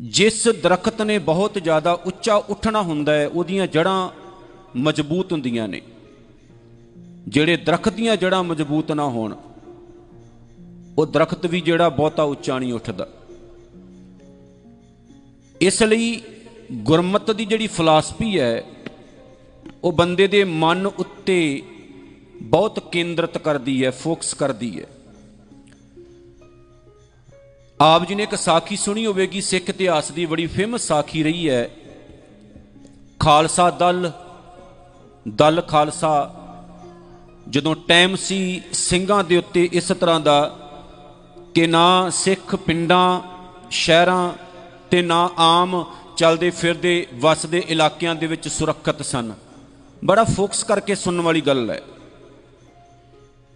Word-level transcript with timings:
ਜਿਸ 0.00 0.48
ਦਰਖਤ 0.62 1.02
ਨੇ 1.02 1.18
ਬਹੁਤ 1.18 1.58
ਜ਼ਿਆਦਾ 1.62 1.92
ਉੱਚਾ 1.92 2.34
ਉੱਠਣਾ 2.34 2.82
ਹੁੰਦਾ 2.82 3.14
ਹੈ, 3.14 3.26
ਉਹਦੀਆਂ 3.26 3.66
ਜੜਾਂ 3.66 4.08
ਮਜ਼ਬੂਤ 4.76 5.32
ਹੁੰਦੀਆਂ 5.32 5.66
ਨੇ। 5.68 5.80
ਜਿਹੜੇ 7.28 7.56
ਦਰਖਤ 7.56 7.92
ਦੀਆਂ 7.92 8.16
ਜੜਾਂ 8.16 8.42
ਮਜ਼ਬੂਤ 8.44 8.92
ਨਾ 8.92 9.04
ਹੋਣ, 9.04 9.34
ਉਹ 10.98 11.06
ਦਰਖਤ 11.06 11.46
ਵੀ 11.46 11.60
ਜਿਹੜਾ 11.60 11.88
ਬਹੁਤਾ 11.88 12.22
ਉੱਚਾ 12.22 12.58
ਨਹੀਂ 12.58 12.72
ਉੱਠਦਾ। 12.72 13.08
ਇਸ 15.60 15.82
ਲਈ 15.82 16.20
ਗੁਰਮਤ 16.72 17.30
ਦੀ 17.30 17.44
ਜਿਹੜੀ 17.44 17.66
ਫਿਲਾਸਫੀ 17.66 18.38
ਹੈ, 18.40 18.64
ਉਹ 19.84 19.92
ਬੰਦੇ 19.92 20.26
ਦੇ 20.26 20.44
ਮਨ 20.44 20.86
ਉੱਤੇ 20.86 21.62
ਬਹੁਤ 22.42 22.78
ਕੇਂਦਰਿਤ 22.78 23.38
ਕਰਦੀ 23.38 23.84
ਹੈ, 23.84 23.90
ਫੋਕਸ 23.90 24.34
ਕਰਦੀ 24.34 24.80
ਹੈ। 24.80 24.86
ਆਪ 27.80 28.08
ਜੀ 28.08 28.14
ਨੇ 28.14 28.22
ਇੱਕ 28.22 28.34
ਸਾਖੀ 28.34 28.76
ਸੁਣੀ 28.76 29.06
ਹੋਵੇਗੀ, 29.06 29.40
ਸਿੱਖ 29.40 29.68
ਇਤਿਹਾਸ 29.68 30.10
ਦੀ 30.10 30.26
ਬੜੀ 30.26 30.46
ਫੇਮਸ 30.46 30.80
ਸਾਖੀ 30.80 31.22
ਰਹੀ 31.22 31.50
ਹੈ। 31.50 31.70
ਖਾਲਸਾ 33.20 33.70
ਦਲ 33.70 34.12
ਦਲ 35.28 35.60
ਖਾਲਸਾ, 35.60 36.34
ਜਦੋਂ 37.50 37.74
ਟਾਈਮ 37.88 38.16
ਸੀ 38.16 38.62
ਸਿੰਘਾਂ 38.72 39.24
ਦੇ 39.24 39.36
ਉੱਤੇ 39.36 39.68
ਇਸ 39.72 39.88
ਤਰ੍ਹਾਂ 39.88 40.20
ਦਾ 40.20 40.58
ਕਿ 41.54 41.66
ਨਾ 41.66 42.10
ਸਿੱਖ 42.10 42.56
ਪਿੰਡਾਂ, 42.56 43.20
ਸ਼ਹਿਰਾਂ 43.70 44.32
ਤੇ 44.90 45.02
ਨਾ 45.02 45.30
ਆਮ 45.38 45.84
ਚਲਦੇ 46.16 46.50
ਫਿਰਦੇ, 46.50 47.06
ਵਸਦੇ 47.14 47.62
ਇਲਾਕਿਆਂ 47.68 48.14
ਦੇ 48.14 48.26
ਵਿੱਚ 48.26 48.48
ਸੁਰੱਖਿਅਤ 48.48 49.04
ਸਨ। 49.04 49.32
ਬੜਾ 50.04 50.24
ਫੋਕਸ 50.24 50.64
ਕਰਕੇ 50.64 50.94
ਸੁਣਨ 50.94 51.20
ਵਾਲੀ 51.20 51.40
ਗੱਲ 51.40 51.70
ਹੈ। 51.70 51.82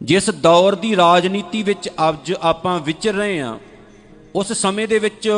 ਜਿਸ 0.02 0.30
ਦੌਰ 0.30 0.74
ਦੀ 0.74 0.96
ਰਾਜਨੀਤੀ 0.96 1.62
ਵਿੱਚ 1.62 1.88
ਅੱਜ 2.08 2.34
ਆਪਾਂ 2.40 2.80
ਵਿਚਰ 2.80 3.14
ਰਹੇ 3.14 3.42
ਹਾਂ, 3.42 3.58
ਉਸ 4.34 4.52
ਸਮੇਂ 4.52 4.88
ਦੇ 4.88 4.98
ਵਿੱਚ 4.98 5.30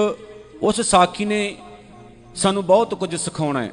ਉਸ 0.63 0.81
ਸਾਖੀ 0.81 1.25
ਨੇ 1.25 1.57
ਸਾਨੂੰ 2.35 2.65
ਬਹੁਤ 2.67 2.95
ਕੁਝ 2.95 3.17
ਸਿਖਾਉਣਾ 3.17 3.63
ਹੈ। 3.63 3.73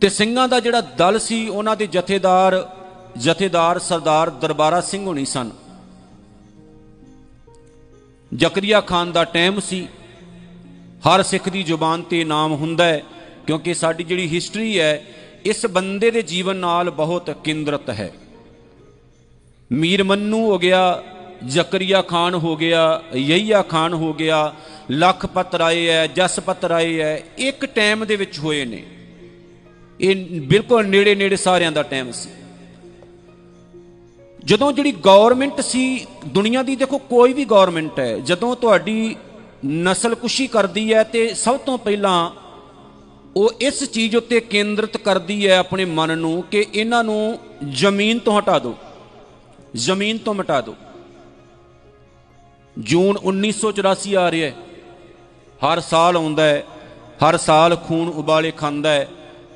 ਤੇ 0.00 0.08
ਸਿੰਘਾਂ 0.08 0.48
ਦਾ 0.48 0.60
ਜਿਹੜਾ 0.60 0.80
ਦਲ 0.80 1.18
ਸੀ, 1.18 1.48
ਉਹਨਾਂ 1.48 1.76
ਦੇ 1.76 1.86
ਜਥੇਦਾਰ 1.86 2.70
ਜਥੇਦਾਰ 3.16 3.78
ਸਰਦਾਰ 3.78 4.30
ਦਰਬਾਰਾ 4.30 4.80
ਸਿੰਘ 4.80 5.06
ਹੋਣੀ 5.06 5.24
ਸਨ। 5.24 5.50
ਜ਼ਕਰੀਆ 8.34 8.80
ਖਾਨ 8.80 9.12
ਦਾ 9.12 9.24
ਟਾਈਮ 9.24 9.60
ਸੀ। 9.60 9.88
ਹਰ 11.08 11.22
ਸਿੱਖ 11.22 11.48
ਦੀ 11.48 11.62
ਜ਼ੁਬਾਨ 11.62 12.02
ਤੇ 12.02 12.24
ਨਾਮ 12.24 12.52
ਹੁੰਦਾ 12.52 12.84
ਹੈ, 12.84 13.02
ਕਿਉਂਕਿ 13.46 13.74
ਸਾਡੀ 13.74 14.04
ਜਿਹੜੀ 14.04 14.34
ਹਿਸਟਰੀ 14.34 14.80
ਹੈ 14.80 15.04
ਇਸ 15.44 15.66
ਬੰਦੇ 15.66 16.10
ਦੇ 16.10 16.22
ਜੀਵਨ 16.22 16.56
ਨਾਲ 16.56 16.90
ਬਹੁਤ 16.90 17.30
ਕੇਂਦਰਤ 17.44 17.90
ਹੈ। 17.90 18.12
ਮੀਰ 19.72 20.02
ਮੰਨੂ 20.02 20.46
ਹੋ 20.46 20.58
ਗਿਆ, 20.58 21.02
ਜ਼ਕਰੀਆ 21.44 22.02
ਖਾਨ 22.02 22.34
ਹੋ 22.34 22.56
ਗਿਆ 22.56 23.02
ਯਹੀਆ 23.14 23.62
ਖਾਨ 23.62 23.94
ਹੋ 23.94 24.12
ਗਿਆ 24.12 24.54
ਲਖਪਤ 24.92 25.54
ਰਾਏ 25.54 25.88
ਹੈ 25.88 26.06
ਜਸਪਤ 26.06 26.64
ਰਾਏ 26.64 27.00
ਹੈ 27.00 27.22
ਇੱਕ 27.38 27.64
ਟਾਈਮ 27.64 28.04
ਦੇ 28.04 28.16
ਵਿੱਚ 28.16 28.38
ਹੋਏ 28.38 28.64
ਨੇ। 28.64 28.82
ਇਹ 30.00 30.40
ਬਿਲਕੁਲ 30.40 30.86
ਨੇੜੇ 30.86 31.14
ਨੇੜੇ 31.14 31.36
ਸਾਰਿਆਂ 31.36 31.72
ਦਾ 31.72 31.82
ਟਾਈਮ 31.82 32.12
ਸੀ। 32.12 32.30
ਜਦੋਂ 34.44 34.72
ਜਿਹੜੀ 34.72 34.92
ਗਵਰਨਮੈਂਟ 34.92 35.60
ਸੀ, 35.60 36.06
ਦੁਨੀਆ 36.26 36.62
ਦੀ 36.62 36.76
ਦੇਖੋ 36.76 36.98
ਕੋਈ 36.98 37.32
ਵੀ 37.32 37.44
ਗਵਰਨਮੈਂਟ 37.44 37.98
ਹੈ, 37.98 38.18
ਜਦੋਂ 38.18 38.56
ਤੁਹਾਡੀ 38.56 39.16
ਨਸਲ 39.66 40.14
ਕੁਸ਼ੀ 40.14 40.46
ਕਰਦੀ 40.46 40.94
ਹੈ 40.94 41.02
ਤੇ 41.02 41.34
ਸਭ 41.34 41.56
ਤੋਂ 41.56 41.78
ਪਹਿਲਾਂ 41.78 42.30
ਉਹ 43.36 43.52
ਇਸ 43.60 43.90
ਚੀਜ਼ 43.90 44.16
ਉੱਤੇ 44.16 44.40
ਕੇਂਦਰਿਤ 44.40 44.96
ਕਰਦੀ 44.96 45.48
ਹੈ 45.48 45.56
ਆਪਣੇ 45.56 45.84
ਮਨ 45.84 46.18
ਨੂੰ 46.18 46.42
ਕਿ 46.42 46.66
ਇਹਨਾਂ 46.74 47.04
ਨੂੰ 47.04 47.38
ਜ਼ਮੀਨ 47.68 48.18
ਤੋਂ 48.18 48.38
ਹਟਾ 48.38 48.58
ਦਿਓ। 48.58 48.74
ਜ਼ਮੀਨ 49.76 50.18
ਤੋਂ 50.18 50.34
ਮਿਟਾ 50.34 50.60
ਦਿਓ। 50.60 50.74
ਜੂਨ 52.78 53.18
1984 53.24 54.14
ਆ 54.14 54.30
ਰਿਹਾ 54.30 54.50
ਹੈ। 54.50 54.56
ਹਰ 55.48 55.80
ਸਾਲ 55.80 56.16
ਆਉਂਦਾ 56.16 56.42
ਹੈ। 56.42 56.64
ਹਰ 56.98 57.36
ਸਾਲ 57.36 57.76
ਖੂਨ 57.76 58.08
ਉਬਾਲੇ 58.08 58.50
ਖਾਂਦਾ 58.50 58.90
ਹੈ। 58.90 59.08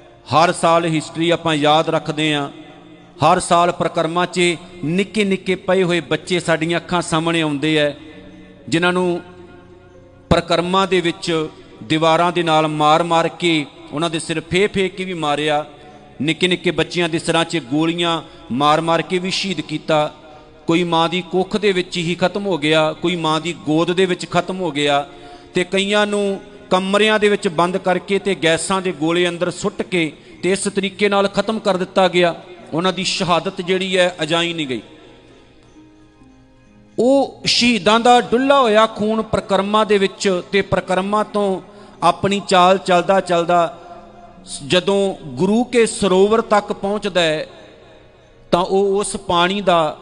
ਹਰ 0.06 0.52
ਸਾਲ 0.52 0.84
ਹਿਸਟਰੀ 0.84 1.30
ਆਪਾਂ 1.30 1.54
ਯਾਦ 1.54 1.88
ਰੱਖਦੇ 1.88 2.34
ਆਂ 2.34 2.48
ਹਰ 2.98 3.38
ਸਾਲ 3.38 3.72
ਪ੍ਰਕਰਮਾਂ 3.72 4.26
'ਚ 4.26 4.40
ਨਿੱਕੇ 4.84 5.24
ਨਿੱਕੇ 5.24 5.54
ਪਏ 5.54 5.82
ਹੋਏ 5.82 6.00
ਬੱਚੇ 6.00 6.40
ਸਾਡੀਆਂ 6.40 6.78
ਅੱਖਾਂ 6.78 7.02
ਸਾਹਮਣੇ 7.02 7.40
ਆਉਂਦੇ 7.40 7.76
ਐ 7.76 7.90
ਜਿਨ੍ਹਾਂ 8.68 8.92
ਨੂੰ 8.92 9.20
ਪ੍ਰਕਰਮਾਂ 10.30 10.86
ਦੇ 10.86 11.00
ਵਿੱਚ 11.00 11.48
ਦੀਵਾਰਾਂ 11.84 12.32
ਦੇ 12.32 12.42
ਨਾਲ 12.42 12.66
ਮਾਰ-ਮਾਰ 12.66 13.28
ਕੇ 13.28 13.66
ਉਹਨਾਂ 13.92 14.10
ਦੇ 14.10 14.18
ਸਿਰ 14.18 14.40
ਫੇ-ਫੇ 14.40 14.88
ਕੇ 14.88 15.04
ਵੀ 15.04 15.14
ਮਾਰਿਆ। 15.14 15.66
ਨਿੱਕੇ 16.22 16.48
ਨਿੱਕੇ 16.48 16.70
ਬੱਚਿਆਂ 16.70 17.08
ਦੇ 17.08 17.18
ਸਿਰਾਂ 17.18 17.44
'ਚ 17.44 17.56
ਗੋਲੀਆਂ 17.56 18.22
ਮਾਰ-ਮਾਰ 18.52 19.02
ਕੇ 19.02 19.18
ਵੀ 19.18 19.30
ਸ਼ਹੀਦ 19.30 19.60
ਕੀਤਾ। 19.60 20.14
ਕੋਈ 20.66 20.84
ਮਾਂ 20.84 21.08
ਦੀ 21.08 21.22
ਕੁੱਖ 21.22 21.56
ਦੇ 21.56 21.72
ਵਿੱਚ 21.72 21.96
ਹੀ 21.96 22.14
ਖਤਮ 22.14 22.46
ਹੋ 22.46 22.58
ਗਿਆ, 22.58 22.92
ਕੋਈ 22.92 23.16
ਮਾਂ 23.16 23.40
ਦੀ 23.40 23.52
ਗੋਦ 23.52 23.92
ਦੇ 23.92 24.06
ਵਿੱਚ 24.06 24.30
ਖਤਮ 24.30 24.60
ਹੋ 24.60 24.70
ਗਿਆ 24.70 25.08
ਤੇ 25.54 25.64
ਕਈਆਂ 25.64 26.06
ਨੂੰ 26.06 26.40
ਕਮਰਿਆਂ 26.70 27.18
ਦੇ 27.18 27.28
ਵਿੱਚ 27.28 27.48
ਬੰਦ 27.48 27.76
ਕਰਕੇ 27.76 28.18
ਤੇ 28.18 28.34
ਗੈਸਾਂ 28.34 28.82
ਦੇ 28.82 28.92
ਗੋਲੇ 28.92 29.28
ਅੰਦਰ 29.28 29.50
ਸੁੱਟ 29.50 29.82
ਕੇ 29.82 30.12
ਤੇ 30.42 30.52
ਇਸ 30.52 30.64
ਤਰੀਕੇ 30.64 31.08
ਨਾਲ 31.08 31.28
ਖਤਮ 31.28 31.58
ਕਰ 31.58 31.76
ਦਿੱਤਾ 31.76 32.08
ਗਿਆ। 32.08 32.42
ਉਹਨਾਂ 32.72 32.92
ਦੀ 32.92 33.04
ਸ਼ਹਾਦਤ 33.04 33.60
ਜਿਹੜੀ 33.60 33.96
ਹੈ 33.96 34.16
ਅਜਾਈ 34.22 34.52
ਨਹੀਂ 34.52 34.66
ਗਈ। 34.66 34.82
ਉਹ 36.98 37.42
ਸ਼ਹੀਦਾਂ 37.44 38.00
ਦਾ 38.00 38.20
ਡੁੱਲਾ 38.20 38.60
ਹੋਇਆ 38.60 38.86
ਖੂਨ 38.86 39.22
ਪ੍ਰਕਰਮਾਂ 39.22 39.86
ਦੇ 39.86 39.98
ਵਿੱਚ 39.98 40.42
ਤੇ 40.52 40.62
ਪ੍ਰਕਰਮਾਂ 40.62 41.24
ਤੋਂ 41.24 41.60
ਆਪਣੀ 42.02 42.40
ਚਾਲ 42.48 42.78
ਚੱਲਦਾ 42.78 43.20
ਚੱਲਦਾ 43.20 43.76
ਜਦੋਂ 44.66 45.14
ਗੁਰੂ 45.26 45.64
ਕੇ 45.64 45.86
ਸਰੋਵਰ 45.86 46.40
ਤੱਕ 46.40 46.72
ਪਹੁੰਚਦਾ 46.72 47.20
ਹੈ, 47.20 47.46
ਤਾਂ 48.52 48.60
ਉਹ 48.60 48.98
ਉਸ 49.00 49.16
ਪਾਣੀ 49.16 49.60
ਦਾ, 49.60 49.96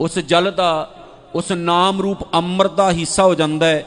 ਉਸ 0.00 0.18
ਜਲ 0.18 0.50
ਦਾ, 0.50 0.90
ਉਸ 1.34 1.52
ਨਾਮ 1.52 2.00
ਰੂਪ 2.00 2.34
ਅੰਮ੍ਰਿਤ 2.34 2.72
ਦਾ 2.72 2.90
ਹਿੱਸਾ 2.90 3.24
ਹੋ 3.24 3.34
ਜਾਂਦਾ 3.34 3.66
ਹੈ, 3.66 3.84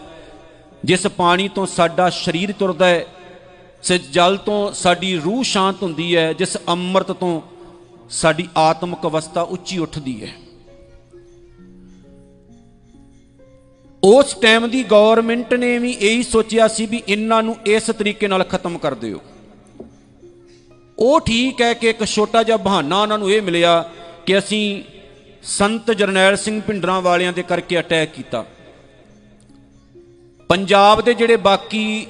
ਜਿਸ 0.86 1.08
ਪਾਣੀ 1.08 1.48
ਤੋਂ 1.48 1.66
ਸਾਡਾ 1.66 2.10
ਸਰੀਰ 2.10 2.52
ਤੁਰਦਾ 2.52 2.88
ਹੈ, 2.88 3.06
ਜਿਸ 3.84 4.12
ਜਲ 4.12 4.38
ਤੋਂ 4.38 4.72
ਸਾਡੀ 4.72 5.18
ਰੂਹ 5.20 5.44
ਸ਼ਾਂਤ 5.44 5.84
ਹੁੰਦੀ 5.84 6.16
ਹੈ, 6.16 6.34
ਜਿਸ 6.34 6.58
ਅੰਮ੍ਰਿਤ 6.70 7.12
ਤੋਂ 7.12 7.42
ਸਾਡੀ 8.10 8.48
ਆਤਮਿਕ 8.58 9.06
ਅਵਸਥਾ 9.06 9.42
ਉੱਚੀ 9.42 9.78
ਉੱਠਦੀ 9.78 10.24
ਹੈ। 10.24 10.34
ਉਸ 14.08 14.34
ਟਾਈਮ 14.34 14.68
ਦੀ 14.70 14.84
ਗਵਰਨਮੈਂਟ 14.84 15.54
ਨੇ 15.54 15.78
ਵੀ 15.78 15.92
ਇਹੀ 15.92 16.24
ਸੋਚਿਆ 16.24 16.68
ਸੀ 16.68 16.86
ਵੀ 16.86 17.02
ਇਹਨਾਂ 17.08 17.42
ਨੂੰ 17.44 17.56
ਇਸ 17.66 17.84
ਤਰੀਕੇ 17.92 18.28
ਨਾਲ 18.28 18.44
ਖਤਮ 18.44 18.78
ਕਰ 18.78 18.94
ਦਿਓ। 18.94 19.20
ਉਹ 20.98 21.20
ਠੀਕ 21.20 21.62
ਹੈ 21.62 21.74
ਕਿ 21.74 21.90
ਇੱਕ 21.90 22.04
ਛੋਟਾ 22.06 22.44
ਜਿਹਾ 22.44 22.58
ਬਹਾਨਾ 22.58 23.02
ਉਹਨਾਂ 23.02 23.18
ਨੂੰ 23.18 23.32
ਇਹ 23.32 23.42
ਮਿਲਿਆ 23.42 23.74
ਕਿ 24.26 24.38
ਅਸੀਂ 24.38 24.84
ਸੰਤ 25.48 25.92
ਜਰਨੈਲ 25.92 26.36
ਸਿੰਘ 26.36 26.62
ਪਿੰਡਰਾਂ 26.62 27.02
ਵਾਲਿਆਂ 27.02 27.34
ਦੇ 27.34 27.44
ਕਰਕੇ 27.44 27.80
ਅਟੈਕ 27.80 28.14
ਕੀਤਾ। 28.14 28.46
ਪੰਜਾਬ 30.50 31.02
ਦੇ 31.02 31.14
ਜਿਹੜੇ 31.14 31.36
ਬਾਕੀ 31.36 32.08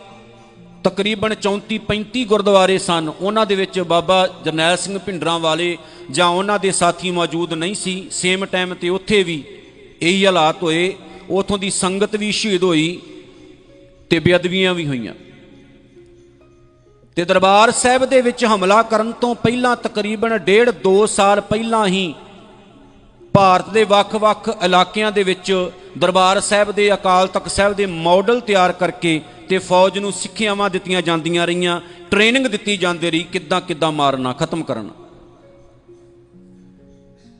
ਤਕਰੀਬਨ 0.83 1.35
34 1.41 1.79
35 1.87 2.23
ਗੁਰਦੁਆਰੇ 2.25 2.77
ਸਨ, 2.77 3.11
ਉਹਨਾਂ 3.19 3.45
ਦੇ 3.45 3.55
ਵਿੱਚ 3.55 3.79
ਬਾਬਾ 3.87 4.27
ਜਰਨੈਲ 4.45 4.77
ਸਿੰਘ 4.77 4.97
ਭਿੰਡਰਾਂ 4.99 5.39
ਵਾਲੇ 5.39 5.77
ਜਾਂ 6.11 6.27
ਉਹਨਾਂ 6.27 6.59
ਦੇ 6.59 6.71
ਸਾਥੀ 6.71 7.11
ਮੌਜੂਦ 7.11 7.53
ਨਹੀਂ 7.53 7.75
ਸੀ। 7.75 8.07
ਸੇਮ 8.11 8.45
ਟਾਈਮ 8.45 8.73
ਤੇ 8.73 8.89
ਉੱਥੇ 8.89 9.23
ਵੀ 9.23 9.43
ਇਹੀ 10.01 10.25
ਹਾਲਾਤ 10.25 10.63
ਹੋਏ 10.63 10.93
ਉਥੋਂ 11.29 11.57
ਦੀ 11.57 11.69
ਸੰਗਤ 11.69 12.15
ਵੀ 12.15 12.31
ਸ਼ਹੀਦ 12.31 12.63
ਹੋਈ 12.63 13.01
ਤੇ 14.09 14.19
ਬੇਅਦਬੀਆਂ 14.19 14.73
ਵੀ 14.73 14.87
ਹੋਈਆਂ। 14.87 15.13
ਤੇ 17.15 17.25
ਦਰਬਾਰ 17.25 17.71
ਸਾਹਿਬ 17.71 18.05
ਦੇ 18.05 18.21
ਵਿੱਚ 18.21 18.45
ਹਮਲਾ 18.45 18.83
ਕਰਨ 18.83 19.11
ਤੋਂ 19.11 19.35
ਪਹਿਲਾਂ 19.35 19.75
ਤਕਰੀਬਨ 19.75 20.37
ਡੇਢ 20.37 20.69
2 20.69 21.05
ਸਾਲ 21.05 21.41
ਪਹਿਲਾਂ 21.41 21.87
ਹੀ 21.87 22.13
ਭਾਰਤ 23.33 23.69
ਦੇ 23.69 23.83
ਵੱਖ-ਵੱਖ 23.83 24.49
ਇਲਾਕਿਆਂ 24.63 25.11
ਦੇ 25.11 25.23
ਵਿੱਚ 25.23 25.71
ਦਰਬਾਰ 25.97 26.39
ਸਾਹਿਬ 26.39 26.71
ਦੇ, 26.71 26.93
ਅਕਾਲ 26.93 27.27
ਤਖਤ 27.27 27.51
ਸਾਹਿਬ 27.51 27.73
ਦੇ 27.73 27.85
ਮਾਡਲ 27.85 28.39
ਤਿਆਰ 28.39 28.71
ਕਰਕੇ 28.71 29.21
ਤੇ 29.49 29.57
ਫੌਜ 29.57 29.99
ਨੂੰ 29.99 30.11
ਸਿੱਖਿਆਵਾਂ 30.11 30.69
ਦਿੱਤੀਆਂ 30.69 31.01
ਜਾਂਦੀਆਂ 31.01 31.47
ਰਹੀਆਂ, 31.47 31.81
ਟ੍ਰੇਨਿੰਗ 32.11 32.47
ਦਿੱਤੀ 32.47 32.77
ਜਾਂਦੀ 32.77 33.11
ਰਹੀ 33.11 33.23
ਕਿੱਦਾਂ 33.23 33.61
ਕਿੱਦਾਂ 33.61 33.91
ਮਾਰਨਾ, 33.91 34.33
ਖਤਮ 34.33 34.63
ਕਰਨਾ। 34.63 35.06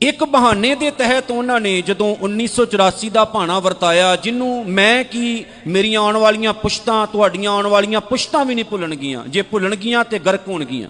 ਇੱਕ 0.02 0.24
ਬਹਾਨੇ 0.24 0.74
ਦੇ 0.74 0.90
ਤਹਿਤ 0.90 1.30
ਉਹਨਾਂ 1.30 1.60
ਨੇ 1.60 1.82
ਜਦੋਂ 1.82 2.16
1984 2.22 3.08
ਦਾ 3.08 3.24
ਭਾਣਾ 3.24 3.60
ਵਰਤਾਇਆ 3.60 4.16
ਜਿਹਨੂੰ 4.16 4.70
ਮੈਂ 4.70 5.04
ਕੀ 5.04 5.44
ਮੇਰੀਆਂ 5.66 6.00
ਆਉਣ 6.00 6.16
ਵਾਲੀਆਂ 6.16 6.52
ਪੁਸ਼ਤਾਂ 6.52 7.06
ਤੁਹਾਡੀਆਂ 7.06 7.50
ਆਉਣ 7.50 7.66
ਵਾਲੀਆਂ 7.66 8.00
ਪੁਸ਼ਤਾਂ 8.00 8.44
ਵੀ 8.44 8.54
ਨਹੀਂ 8.54 8.64
ਭੁੱਲਣਗੀਆਂ। 8.64 9.24
ਜੇ 9.28 9.42
ਭੁੱਲਣਗੀਆਂ 9.42 10.04
ਤੇ 10.04 10.18
ਗਰਕ 10.18 10.48
ਹੋਣਗੀਆਂ। 10.48 10.88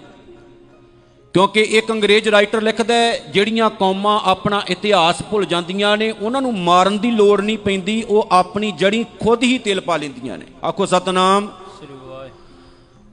ਕਿਉਂਕਿ 1.33 1.61
ਇੱਕ 1.61 1.91
ਅੰਗਰੇਜ਼ 1.91 2.29
ਰਾਈਟਰ 2.29 2.61
ਲਿਖਦਾ 2.61 3.17
ਜਿਹੜੀਆਂ 3.17 3.69
ਕੌਮਾਂ 3.69 4.19
ਆਪਣਾ 4.23 4.61
ਇਤਿਹਾਸ 4.67 5.21
ਭੁੱਲ 5.31 5.45
ਜਾਂਦੀਆਂ 5.45 5.97
ਨੇ 5.97 6.11
ਉਹਨਾਂ 6.11 6.41
ਨੂੰ 6.41 6.59
ਮਾਰਨ 6.59 6.97
ਦੀ 6.97 7.11
ਲੋੜ 7.11 7.41
ਨਹੀਂ 7.41 7.57
ਪੈਂਦੀ 7.57 8.03
ਉਹ 8.03 8.27
ਆਪਣੀ 8.31 8.71
ਜੜੀ 8.71 9.03
ਖੁਦ 9.03 9.43
ਹੀ 9.43 9.57
ਤੇਲ 9.57 9.81
ਪਾ 9.81 9.97
ਲੈਂਦੀਆਂ 9.97 10.37
ਨੇ। 10.37 10.45
ਆਖੋ 10.67 10.85
ਸਤਨਾਮ। 10.85 11.47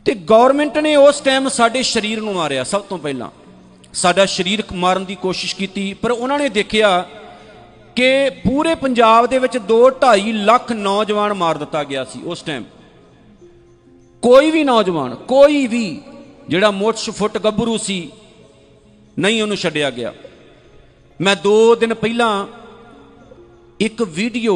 ਤੇ 0.04 0.14
ਗਵਰਨਮੈਂਟ 0.14 0.78
ਨੇ 0.78 0.96
ਉਸ 0.96 1.20
ਟਾਈਮ 1.20 1.48
ਸਾਡੇ 1.48 1.82
ਸਰੀਰ 1.82 2.20
ਨੂੰ 2.20 2.34
ਮਾਰਿਆ 2.34 2.64
ਸਭ 2.64 2.80
ਤੋਂ 2.80 2.98
ਪਹਿਲਾਂ। 2.98 3.30
ਸਾਡਾ 3.94 4.26
ਸਰੀਰ 4.26 4.62
ਮਾਰਨ 4.74 5.04
ਦੀ 5.04 5.14
ਕੋਸ਼ਿਸ਼ 5.14 5.54
ਕੀਤੀ, 5.56 5.92
ਪਰ 5.94 6.10
ਉਹਨਾਂ 6.10 6.38
ਨੇ 6.38 6.48
ਦੇਖਿਆ 6.48 7.08
ਕਿ 7.96 8.30
ਪੂਰੇ 8.42 8.74
ਪੰਜਾਬ 8.74 9.26
ਦੇ 9.26 9.38
ਵਿੱਚ 9.38 9.56
2.5 9.68 10.32
ਲੱਖ 10.44 10.72
ਨੌਜਵਾਨ 10.72 11.32
ਮਾਰ 11.34 11.58
ਦਿੱਤਾ 11.58 11.84
ਗਿਆ 11.84 12.04
ਸੀ 12.04 12.20
ਉਸ 12.24 12.42
ਟਾਈਮ 12.42 12.64
ਕੋਈ 14.22 14.50
ਵੀ 14.50 14.64
ਨੌਜਵਾਨ, 14.64 15.14
ਕੋਈ 15.14 15.66
ਵੀ 15.66 16.00
ਜਿਹੜਾ 16.48 16.70
ਮੋਟਸ 16.70 17.10
ਫੁੱਟ 17.10 17.38
ਗੱਭਰੂ 17.38 17.76
ਸੀ, 17.78 17.98
ਨਹੀਂ 19.18 19.42
ਉਹਨੂੰ 19.42 19.56
ਛੱਡਿਆ 19.56 19.90
ਗਿਆ। 19.90 20.12
ਮੈਂ 21.20 21.36
2 21.44 21.74
ਦਿਨ 21.74 21.94
ਪਹਿਲਾਂ 21.94 22.46
ਇੱਕ 23.80 24.02
ਵੀਡੀਓ 24.02 24.54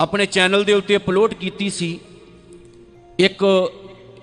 ਆਪਣੇ 0.00 0.26
ਚੈਨਲ 0.26 0.64
ਦੇ 0.64 0.72
ਉੱਤੇ 0.72 0.96
ਅਪਲੋਡ 0.96 1.34
ਕੀਤੀ 1.34 1.68
ਸੀ। 1.70 1.98
ਇੱਕ 3.18 3.44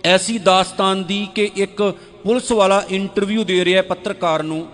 ਐਸੀ 0.05 0.37
ਦਾਸਤਾਨ 0.37 1.03
ਦੀ 1.03 1.27
ਕਿ 1.35 1.51
ਇੱਕ 1.55 1.93
ਪੁਲਿਸ 2.23 2.51
ਵਾਲਾ 2.51 2.83
ਇੰਟਰਵਿਊ 2.89 3.43
ਦੇ 3.43 3.65
ਰਿਹਾ 3.65 3.81
ਪੱਤਰਕਾਰ 3.81 4.43
ਨੂੰ। 4.43 4.67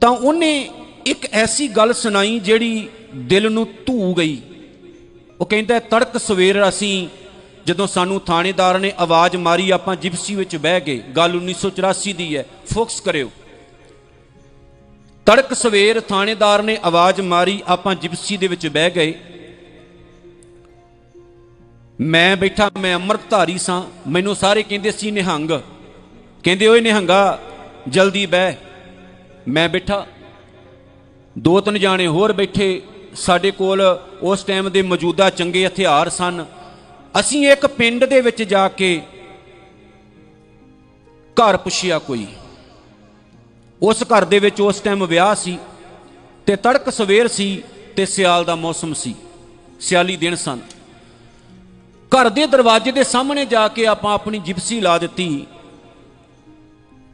ਤਾਂ 0.00 0.10
ਉਹਨੇ 0.10 0.70
ਇੱਕ 1.06 1.28
ਐਸੀ 1.32 1.68
ਗੱਲ 1.68 1.92
ਸੁਣਾਈ 1.92 2.38
ਜਿਹੜੀ 2.38 2.88
ਦਿਲ 3.14 3.52
ਨੂੰ 3.52 3.68
ਧੂ 3.86 4.14
ਗਈ। 4.14 4.42
ਉਹ 5.40 5.46
ਕਹਿੰਦਾ, 5.46 5.78
ਤੜਕ 5.78 6.18
ਸਵੇਰ 6.18 6.68
ਅਸੀਂ 6.68 7.08
ਜਦੋਂ 7.66 7.86
ਸਾਨੂੰ 7.86 8.20
ਥਾਣੇਦਾਰ 8.20 8.78
ਨੇ 8.78 8.92
ਆਵਾਜ਼ 8.98 9.36
ਮਾਰੀ, 9.36 9.70
ਆਪਾਂ 9.70 9.96
ਜਿਪਸੀ 9.96 10.34
ਵਿੱਚ 10.34 10.56
ਬਹਿ 10.56 10.80
ਗਏ। 10.80 10.98
ਗੱਲ 10.98 11.36
1984 11.36 12.12
ਦੀ 12.12 12.36
ਹੈ। 12.36 12.46
ਫੋਕਸ 12.74 13.00
ਕਰਿਓ। 13.00 13.30
ਤੜਕ 15.26 15.54
ਸਵੇਰ 15.54 16.00
ਥਾਣੇਦਾਰ 16.00 16.62
ਨੇ 16.62 16.78
ਆਵਾਜ਼ 16.84 17.20
ਮਾਰੀ, 17.20 17.62
ਆਪਾਂ 17.66 17.94
ਜਿਪਸੀ 17.94 18.36
ਦੇ 18.36 18.46
ਵਿੱਚ 18.46 18.66
ਬਹਿ 18.66 18.90
ਗਏ। 18.90 19.14
ਮੈਂ 22.02 22.36
ਬੈਠਾ, 22.36 22.70
ਮੈਂ 22.80 22.94
ਅੰਮ੍ਰਿਤਧਾਰੀ 22.94 23.58
ਸਾਂ, 23.58 23.82
ਮੈਨੂੰ 24.08 24.36
ਸਾਰੇ 24.36 24.62
ਕਹਿੰਦੇ 24.62 24.90
ਸੀ 24.92 25.10
ਨਿਹੰਗ। 25.10 25.50
ਕਹਿੰਦੇ, 26.42 26.66
ਓਏ 26.66 26.80
ਨਿਹੰਗਾ, 26.80 27.38
ਜਲਦੀ 27.88 28.26
ਬਹਿ। 28.26 28.54
ਮੈਂ 29.48 29.68
ਬੈਠਾ, 29.68 30.06
ਦੋ 31.38 31.60
ਤਿੰਨ 31.60 31.78
ਜਾਣੇ 31.78 32.06
ਹੋਰ 32.06 32.32
ਬੈਠੇ, 32.32 32.82
ਸਾਡੇ 33.14 33.50
ਕੋਲ 33.50 33.82
ਉਸ 34.22 34.44
ਟਾਈਮ 34.44 34.70
ਦੇ 34.70 34.82
ਮੌਜੂਦਾ 34.82 35.30
ਚੰਗੇ 35.30 35.66
ਹਥਿਆਰ 35.66 36.08
ਸਨ। 36.08 36.44
ਅਸੀਂ 37.20 37.48
ਇੱਕ 37.48 37.66
ਪਿੰਡ 37.66 38.04
ਦੇ 38.04 38.20
ਵਿੱਚ 38.20 38.42
ਜਾ 38.42 38.68
ਕੇ 38.68 39.02
ਘਰ 41.36 41.56
ਪੁੱਛਿਆ 41.56 41.98
ਕੋਈ। 41.98 42.26
ਉਸ 43.82 44.02
ਘਰ 44.02 44.24
ਦੇ 44.24 44.38
ਵਿੱਚ 44.38 44.60
ਉਸ 44.60 44.80
ਟਾਈਮ 44.80 45.06
ਵਿਆਹ 45.06 45.34
ਸੀ 45.34 45.58
ਤੇ 46.46 46.56
ਤੜਕ 46.56 46.90
ਸਵੇਰ 46.90 47.28
ਸੀ 47.28 47.62
ਤੇ 47.96 48.06
ਸਿਆਲ 48.06 48.44
ਦਾ 48.44 48.56
ਮੌਸਮ 48.56 48.94
ਸੀ। 48.94 49.14
ਸਿਆਲੀ 49.80 50.16
ਦਿਨ 50.16 50.34
ਸਨ। 50.34 50.58
ਘਰ 52.12 52.28
ਦੇ 52.28 52.46
ਦਰਵਾਜ਼ੇ 52.46 52.92
ਦੇ 52.92 53.04
ਸਾਹਮਣੇ 53.04 53.44
ਜਾ 53.44 53.68
ਕੇ 53.68 53.86
ਆਪਾਂ 53.86 54.14
ਆਪਣੀ 54.14 54.38
ਜਿਪਸੀ 54.38 54.80
ਲਾ 54.80 54.98
ਦਿੱਤੀ। 54.98 55.46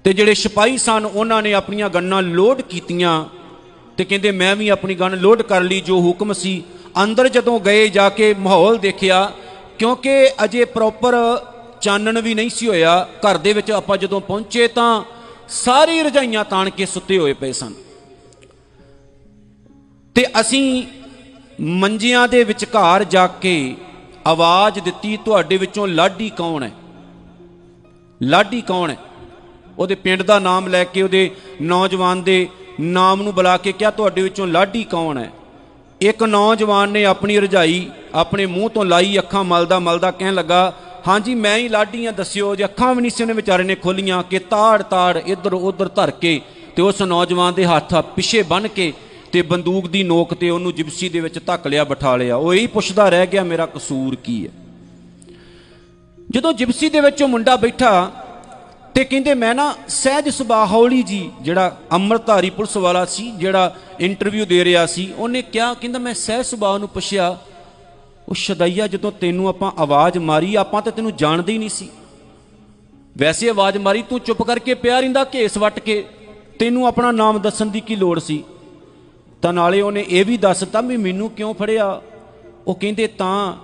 ਤੇ 0.05 0.13
ਜਿਹੜੇ 0.13 0.35
ਸਿਪਾਹੀ 0.35 0.79
ਸਨ, 0.79 1.11
ਉਹਨਾਂ 1.15 1.43
ਨੇ 1.43 1.55
ਆਪਣੀਆਂ 1.55 1.89
ਗੰਨਾਂ 1.89 2.23
ਲੋਡ 2.23 2.61
ਕੀਤੀਆਂ। 2.61 3.25
ਤੇ 3.97 4.05
ਕਹਿੰਦੇ, 4.05 4.31
ਮੈਂ 4.31 4.57
ਵੀ 4.57 4.69
ਆਪਣੀ 4.69 4.95
ਗਨ 4.95 5.19
ਲੋਡ 5.19 5.43
ਕਰ 5.43 5.61
ਲਈ, 5.61 5.81
ਜੋ 5.81 6.01
ਹੁਕਮ 6.01 6.33
ਸੀ। 6.33 6.65
ਅੰਦਰ 7.03 7.29
ਜਦੋਂ 7.29 7.61
ਗਏ, 7.61 7.89
ਜਾ 7.89 8.09
ਕੇ 8.09 8.35
ਮਾਹੌਲ 8.35 8.79
ਦੇਖਿਆ, 8.79 9.33
ਕਿਉਂਕਿ 9.79 10.31
ਅਜੇ 10.45 10.65
ਪ੍ਰੋਪਰ 10.65 11.15
ਚਾਨਣ 11.81 12.21
ਵੀ 12.21 12.35
ਨਹੀਂ 12.35 12.51
ਸੀ 12.51 12.69
ਹੋਇਆ। 12.69 13.09
ਘਰ 13.19 13.39
ਦੇ 13.39 13.53
ਵਿੱਚ 13.53 13.71
ਆਪਾਂ 13.71 13.97
ਜਦੋਂ 13.97 14.21
ਪਹੁੰਚੇ 14.21 14.69
ਤਾਂ 14.69 15.03
ਸਾਰੀ 15.49 16.03
ਰਜਾਈਆਂ 16.03 16.45
ਤਾਣ 16.45 16.71
ਕੇ 16.71 16.87
ਸੁੱਤੇ 16.87 17.19
ਹੋਏ 17.19 17.33
ਪਏ 17.33 17.53
ਸਨ। 17.53 17.75
ਤੇ 20.15 20.27
ਅਸੀਂ 20.41 20.87
ਮੰਜਿਆਂ 21.61 22.29
ਦੇ 22.29 22.45
ਵਿਚਕਾਰ 22.45 23.05
ਜਾ 23.05 23.27
ਕੇ 23.27 23.75
ਆਵਾਜ਼ 24.29 24.81
ਦਿੱਤੀ, 24.81 25.17
ਤੁਹਾਡੇ 25.17 25.57
ਵਿੱਚੋਂ 25.57 25.89
ਲਾਡੀ 25.89 26.31
ਕੌਣ 26.31 26.63
ਹੈ? 26.63 26.73
ਲਾਡੀ 28.23 28.61
ਕੌਣ 28.61 28.91
ਹੈ? 28.91 28.97
ਉਹਦੇ 29.79 29.95
ਪਿੰਡ 29.95 30.23
ਦਾ 30.23 30.39
ਨਾਮ 30.39 30.67
ਲੈ 30.67 30.85
ਕੇ 30.85 31.03
ਉਹਦੇ 31.03 31.31
ਨੌਜਵਾਨ 31.63 32.23
ਦੇ 32.23 32.49
ਨਾਮ 32.81 33.23
ਨੂੰ 33.23 33.35
ਬੁਲਾ 33.35 33.57
ਕੇ 33.57 33.73
ਕਿਹਾ, 33.73 33.91
ਤੁਹਾਡੇ 33.91 34.23
ਵਿੱਚੋਂ 34.23 34.47
ਲਾਡੀ 34.47 34.85
ਕੌਣ 34.85 35.19
ਹੈ? 35.19 35.31
ਇੱਕ 36.01 36.23
ਨੌਜਵਾਨ 36.23 36.89
ਨੇ 36.89 37.05
ਆਪਣੀ 37.05 37.41
ਰਜਾਈ 37.41 37.91
ਆਪਣੇ 38.15 38.47
ਮੂੰਹ 38.47 38.71
ਤੋਂ 38.71 38.85
ਲਾਈ, 38.85 39.19
ਅੱਖਾਂ 39.19 39.45
ਮਲਦਾ 39.45 39.79
ਮਲਦਾ 39.79 40.11
ਕਹਿਣ 40.11 40.35
ਲੱਗਾ, 40.35 40.73
ਹਾਂਜੀ, 41.09 41.35
ਮੈਂ 41.35 41.59
ਹੀ 41.59 41.69
ਲਾਡੀਆਂ 41.69 42.13
ਦੱਸਿਓ, 42.13 42.55
ਜੇ 42.55 42.65
ਅੱਖਾਂ 42.65 42.95
ਵੀ 42.95 43.01
ਨਹੀਂ 43.01 43.11
ਸੀ 43.11 43.23
ਉਹਨੇ 43.23 43.33
ਵਿਚਾਰੇ 43.33 43.63
ਨੇ 43.63 43.75
ਖੋਲੀਆਂ, 43.75 44.23
ਕਿ 44.23 44.39
ਤਾੜ 44.39 44.83
ਤਾੜ 44.83 45.17
ਇੱਧਰ 45.17 45.53
ਉੱਧਰ 45.53 45.89
ਧਰ 45.89 46.11
ਕੇ 46.11 46.41
ਤੇ 46.77 46.83
ਉਸ 46.83 47.03
ਨੌਜਵਾਨ 47.03 47.55
ਦੇ 47.55 47.67
ਹੱਥ 47.67 47.95
ਪਿੱਛੇ 47.95 48.43
ਬੰਨ 48.43 48.69
ਕੇ 48.69 48.93
ਤੇ 49.33 49.43
ਬੰਦੂਕ 49.43 49.89
ਦੀ 49.89 50.03
ਨੋਕ 50.03 50.35
ਤੇ 50.35 50.51
ਉਹਨੂੰ 50.51 50.75
ਜਿਪਸੀ 50.75 51.09
ਦੇ 51.09 51.21
ਵਿੱਚ 51.21 51.47
ਧੱਕ 51.47 51.67
ਲਿਆ, 51.67 51.85
ਬਿਠਾ 51.85 52.17
ਲਿਆ। 52.17 52.37
ਉਹ 52.37 52.55
ਇਹੀ 52.55 52.67
ਪੁੱਛਦਾ 52.67 53.09
ਰਹਿ 53.09 53.27
ਗਿਆ, 53.27 53.45
ਮੇਰਾ 53.45 53.67
ਕਸੂਰ 53.67 54.17
ਕੀ 54.17 54.47
ਹੈ? 54.47 54.51
ਜਦੋਂ 56.31 56.53
ਜਿਪਸੀ 56.53 56.89
ਦੇ 56.89 57.01
ਵਿੱਚ 57.01 57.23
ਉਹ 57.23 57.29
ਮੁੰਡਾ 57.29 57.57
ਬੈਠਾ 57.57 58.13
ਤੇ 58.95 59.05
ਕਹਿੰਦੇ, 59.05 59.35
ਮੈਂ 59.35 59.55
ਨਾ 59.55 59.75
ਸਹਿਜ 59.89 60.29
ਸੁਭਾ 60.29 60.67
ਹੌਲੀ 60.67 61.03
ਜੀ, 61.03 61.31
ਜਿਹੜਾ 61.43 61.81
ਅੰਮ੍ਰਿਤਧਾਰੀ 61.93 62.51
ਪੁਲਿਸ 62.51 62.77
ਵਾਲਾ 62.77 63.05
ਸੀ, 63.05 63.31
ਜਿਹੜਾ 63.31 63.77
ਇੰਟਰਵਿਊ 64.01 64.47
ਦੇ 64.47 64.65
ਰਿਹਾ 64.65 64.87
ਸੀ, 64.87 65.13
ਉਹਨੇ 65.17 65.43
ਕਿਹਾ, 65.43 65.75
ਕਹਿੰਦਾ, 65.75 65.99
ਮੈਂ 65.99 66.15
ਸਹਿਜ 66.15 66.47
ਸੁਭਾ 66.47 66.79
ਨੂੰ 66.79 66.89
ਪੁੱਛਿਆ, 66.89 67.39
ਉਹ 68.29 68.35
ਸ਼ਦਈਆ, 68.35 68.87
ਜਦੋਂ 68.87 69.13
ਤੈਨੂੰ 69.13 69.49
ਆਪਾਂ 69.49 69.73
ਆਵਾਜ਼ 69.79 70.19
ਮਾਰੀ, 70.19 70.55
ਆਪਾਂ 70.55 70.83
ਤਾਂ 70.83 70.93
ਤੈਨੂੰ 70.93 71.17
ਜਾਣਦੇ 71.17 71.53
ਹੀ 71.53 71.59
ਨਹੀਂ 71.59 71.69
ਸੀ। 71.69 71.89
ਵੈਸੇ 73.19 73.51
ਆਵਾਜ਼ 73.51 73.77
ਮਾਰੀ, 73.77 74.03
ਤੂੰ 74.03 74.21
ਚੁੱਪ 74.21 74.43
ਕਰਕੇ 74.43 74.75
ਪਿਆ 74.75 75.01
ਰਹਿੰਦਾ, 75.01 75.25
ਘੇਸ 75.25 75.57
ਵੱਟ 75.57 75.79
ਕੇ, 75.79 76.05
ਤੈਨੂੰ 76.59 76.87
ਆਪਣਾ 76.87 77.13
ਨਾਮ 77.13 77.39
ਦੱਸਣ 77.39 77.67
ਦੀ 77.67 77.81
ਕੀ 77.81 77.97
ਲੋੜ 77.97 78.19
ਸੀ? 78.19 78.45
ਤਾਂ 79.43 79.53
ਨਾਲੇ 79.53 79.81
ਉਹਨੇ 79.81 80.07
ਇਹ 80.09 80.25
ਵੀ 80.25 80.37
ਦੱਸਤਾ 80.37 80.81
ਵੀ 80.81 80.97
ਮੈਨੂੰ 80.97 81.31
ਕਿਉਂ 81.31 81.55
ਫੜਿਆ? 81.55 82.03
ਉਹ 82.67 82.75
ਕਹਿੰਦੇ, 82.75 83.07
ਤਾਂ 83.07 83.57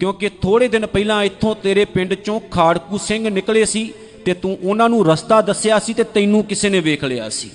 ਕਿਉਂਕਿ 0.00 0.28
ਥੋੜੇ 0.28 0.68
ਦਿਨ 0.68 0.86
ਪਹਿਲਾਂ 0.86 1.24
ਇੱਥੋਂ 1.24 1.54
ਤੇਰੇ 1.54 1.84
ਪਿੰਡ 1.84 2.14
ਚੋਂ 2.14 2.40
ਖਾੜਕੂ 2.40 2.98
ਸਿੰਘ 2.98 3.28
ਨਿਕਲੇ 3.28 3.64
ਸੀ 3.64 3.92
ਤੇ 4.24 4.34
ਤੂੰ 4.34 4.58
ਉਹਨਾਂ 4.62 4.88
ਨੂੰ 4.88 5.06
ਰਸਤਾ 5.06 5.40
ਦੱਸਿਆ 5.40 5.78
ਸੀ 5.78 5.94
ਤੇ 5.94 6.04
ਤੈਨੂੰ 6.04 6.44
ਕਿਸੇ 6.44 6.68
ਨੇ 6.68 6.80
ਵੇਖ 6.80 7.04
ਲਿਆ 7.04 7.28
ਸੀ। 7.28 7.50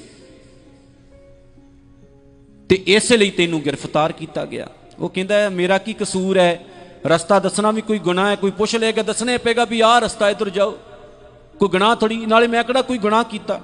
ਤੇ 2.70 2.84
ਇਸ 2.88 3.12
ਲਈ 3.12 3.30
ਤੈਨੂੰ 3.30 3.62
ਗ੍ਰਿਫਤਾਰ 3.62 4.12
ਕੀਤਾ 4.12 4.46
ਗਿਆ। 4.46 4.68
ਉਹ 5.00 5.10
ਕਹਿੰਦਾ, 5.10 5.50
ਮੇਰਾ 5.50 5.78
ਕੀ 5.78 5.94
ਕਸੂਰ 5.94 6.38
ਹੈ? 6.38 6.66
ਰਸਤਾ 7.06 7.40
ਦੱਸਣਾ 7.40 7.72
ਵੀ 7.72 7.82
ਕੋਈ 7.82 8.00
ਗੁਨਾਹ 8.00 8.30
ਹੈ? 8.30 8.36
ਕੋਈ 8.36 8.52
ਪੁੱਛ 8.52 8.76
ਲੇਗਾ 8.76 9.02
ਦੱਸਣੇ 9.02 9.38
ਪਏਗਾ 9.38 9.66
ਵੀ 9.66 9.82
ਆਹ 9.82 10.00
ਰਸਤਾ 10.00 10.30
ਇਧਰ 10.30 10.50
ਜਾਓ। 10.50 10.78
ਕੋਈ 11.60 11.70
ਗੁਨਾਹ 11.70 11.96
ਥੋੜੀ 11.96 12.26
ਨਾਲੇ 12.26 12.48
ਮੈਂ 12.48 12.64
ਕਿਹੜਾ 12.64 12.82
ਕੋਈ 12.82 12.98
ਗੁਨਾਹ 12.98 13.24
ਕੀਤਾ? 13.24 13.62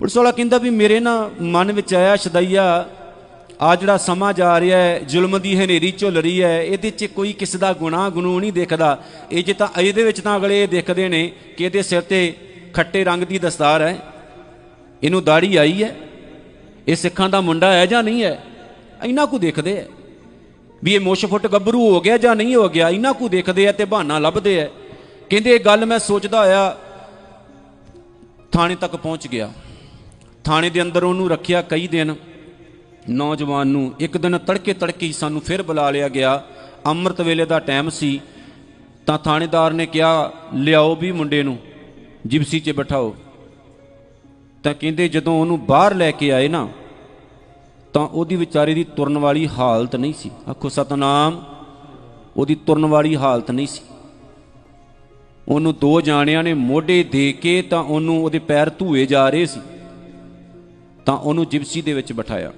ਪੁਲਿਸ 0.00 0.16
ਵਾਲਾ 0.16 0.30
ਕਹਿੰਦਾ 0.30 0.58
ਵੀ 0.58 0.70
ਮੇਰੇ 0.70 1.00
ਨਾ 1.00 1.30
ਮਨ 1.40 1.72
ਵਿੱਚ 1.72 1.94
ਆਇਆ 1.94 2.16
ਸ਼ਦਈਆ, 2.16 2.64
ਆ 3.62 3.74
ਜਿਹੜਾ 3.76 3.96
ਸਮਾਂ 3.96 4.32
ਜਾ 4.32 4.60
ਰਿਹਾ 4.60 4.78
ਹੈ, 4.78 4.98
ਜ਼ੁਲਮ 4.98 5.38
ਦੀ 5.38 5.56
ਹਨੇਰੀ 5.56 5.90
ਝੁੱਲ 5.92 6.16
ਰਹੀ 6.16 6.42
ਹੈ, 6.42 6.62
ਇਹਦੇ 6.62 6.90
'ਚ 6.90 7.04
ਕੋਈ 7.04 7.32
ਕਿਸੇ 7.32 7.58
ਦਾ 7.58 7.72
ਗੁਨਾਹ 7.72 8.10
ਗਨੂ 8.10 8.40
ਨਹੀਂ 8.40 8.52
ਦੇਖਦਾ। 8.52 8.98
ਇਹ 9.32 9.44
ਜੇ 9.44 9.52
ਤਾਂ 9.52 9.68
ਇਹਦੇ 9.80 10.02
ਵਿੱਚ 10.02 10.20
ਤਾਂ 10.20 10.36
ਅਗਲੇ 10.36 10.62
ਇਹ 10.62 10.68
ਦੇਖਦੇ 10.68 11.08
ਨੇ 11.08 11.32
ਕਿ 11.56 11.64
ਇਹਦੇ 11.64 11.82
ਸਿਰ 11.82 12.00
ਤੇ 12.00 12.34
ਖੱਟੇ 12.74 13.04
ਰੰਗ 13.04 13.22
ਦੀ 13.22 13.38
ਦਸਤਾਰ 13.38 13.82
ਹੈ। 13.82 13.98
ਇਹਨੂੰ 15.02 15.24
ਦਾੜੀ 15.24 15.56
ਆਈ 15.56 15.82
ਹੈ। 15.82 15.94
ਇਹ 16.88 16.96
ਸਿੱਖਾਂ 16.96 17.28
ਦਾ 17.28 17.40
ਮੁੰਡਾ 17.40 17.72
ਹੈ 17.72 17.86
ਜਾਂ 17.86 18.02
ਨਹੀਂ 18.02 18.22
ਹੈ? 18.24 18.42
ਇਹਨਾਂ 19.04 19.26
ਕੋ 19.26 19.38
ਦੇਖਦੇ 19.38 19.76
ਐ 19.76 19.84
ਵੀ 20.84 20.94
ਇਹ 20.94 21.00
ਮੁੱਛ 21.00 21.24
ਫੁੱਟ 21.26 21.46
ਗੱਭਰੂ 21.46 21.90
ਹੋ 21.90 22.00
ਗਿਆ 22.00 22.18
ਜਾਂ 22.18 22.36
ਨਹੀਂ 22.36 22.54
ਹੋ 22.54 22.68
ਗਿਆ 22.68 22.88
ਇਹਨਾਂ 22.90 23.14
ਕੋ 23.14 23.28
ਦੇਖਦੇ 23.28 23.64
ਐ 23.64 23.72
ਤੇ 23.72 23.84
ਬਹਾਨਾ 23.84 24.18
ਲੱਭਦੇ 24.18 24.58
ਐ 24.60 24.66
ਕਹਿੰਦੇ 25.30 25.54
ਇਹ 25.54 25.60
ਗੱਲ 25.60 25.86
ਮੈਂ 25.86 25.98
ਸੋਚਦਾ 25.98 26.40
ਹੋਇਆ 26.40 26.76
ਥਾਣੇ 28.52 28.74
ਤੱਕ 28.74 28.96
ਪਹੁੰਚ 28.96 29.26
ਗਿਆ। 29.26 29.50
ਥਾਣੇ 30.46 30.70
ਦੇ 30.70 30.82
ਅੰਦਰ 30.82 31.04
ਉਹਨੂੰ 31.04 31.30
ਰੱਖਿਆ 31.30 31.62
ਕਈ 31.62 31.86
ਦਿਨ। 31.86 32.14
ਨੌਜਵਾਨ 33.10 33.66
ਨੂੰ 33.66 33.94
ਇੱਕ 34.00 34.16
ਦਿਨ 34.16 34.38
ਤੜਕੇ 34.38 34.74
ਤੜਕੇ 34.74 35.06
ਹੀ 35.06 35.12
ਸਾਨੂੰ 35.12 35.40
ਫਿਰ 35.40 35.62
ਬੁਲਾ 35.62 35.90
ਲਿਆ 35.90 36.08
ਗਿਆ। 36.08 36.42
ਅੰਮ੍ਰਿਤ 36.86 37.20
ਵੇਲੇ 37.20 37.44
ਦਾ 37.44 37.58
ਟਾਈਮ 37.58 37.88
ਸੀ। 37.88 38.20
ਤਾਂ 39.06 39.18
ਥਾਣੇਦਾਰ 39.18 39.72
ਨੇ 39.72 39.86
ਕਿਹਾ, 39.86 40.32
ਲਿਆਓ 40.54 40.96
ਵੀ 40.96 41.12
ਮੁੰਡੇ 41.12 41.42
ਨੂੰ, 41.42 41.58
ਜਿਪਸੀ 42.26 42.60
'ਚ 42.60 42.70
ਬਿਠਾਓ। 42.70 43.16
ਤਾਂ 44.62 44.74
ਕਹਿੰਦੇ, 44.74 45.08
ਜਦੋਂ 45.08 45.40
ਉਹਨੂੰ 45.40 45.66
ਬਾਹਰ 45.66 45.94
ਲੈ 45.94 46.10
ਕੇ 46.10 46.32
ਆਏ 46.32 46.48
ਨਾ, 46.48 46.68
ਤਾਂ 47.92 48.02
ਉਹਦੀ 48.02 48.36
ਵਿਚਾਰੇ 48.36 48.74
ਦੀ 48.74 48.84
ਤੁਰਨ 48.84 49.18
ਵਾਲੀ 49.18 49.48
ਹਾਲਤ 49.48 49.96
ਨਹੀਂ 49.96 50.14
ਸੀ। 50.18 50.30
ਆਖੋ, 50.50 50.68
ਸਤਨਾਮ, 50.68 51.44
ਉਹਦੀ 52.36 52.54
ਤੁਰਨ 52.54 52.86
ਵਾਲੀ 52.86 53.16
ਹਾਲਤ 53.16 53.50
ਨਹੀਂ 53.50 53.66
ਸੀ। 53.66 53.80
ਉਹਨੂੰ 55.48 55.74
ਦੋ 55.74 56.00
ਜਾਣਿਆਂ 56.00 56.42
ਨੇ 56.42 56.54
ਮੋਢੇ 56.54 57.02
ਦੇ 57.02 57.32
ਕੇ 57.32 57.62
ਤਾਂ 57.62 57.82
ਉਹਨੂੰ 57.82 58.24
ਉਹਦੇ 58.24 58.38
ਪੈਰ 58.38 58.70
ਧੂਏ 58.70 59.06
ਜਾ 59.06 59.28
ਰਹੇ 59.28 59.46
ਸੀ। 59.46 59.60
ਤਾਂ 61.06 61.16
ਉਹਨੂੰ 61.16 61.46
ਜਿਪਸੀ 61.48 61.82
ਦੇ 61.82 61.92
ਵਿੱਚ 61.92 62.12
ਬਿਠਾਇਆ। 62.12 62.52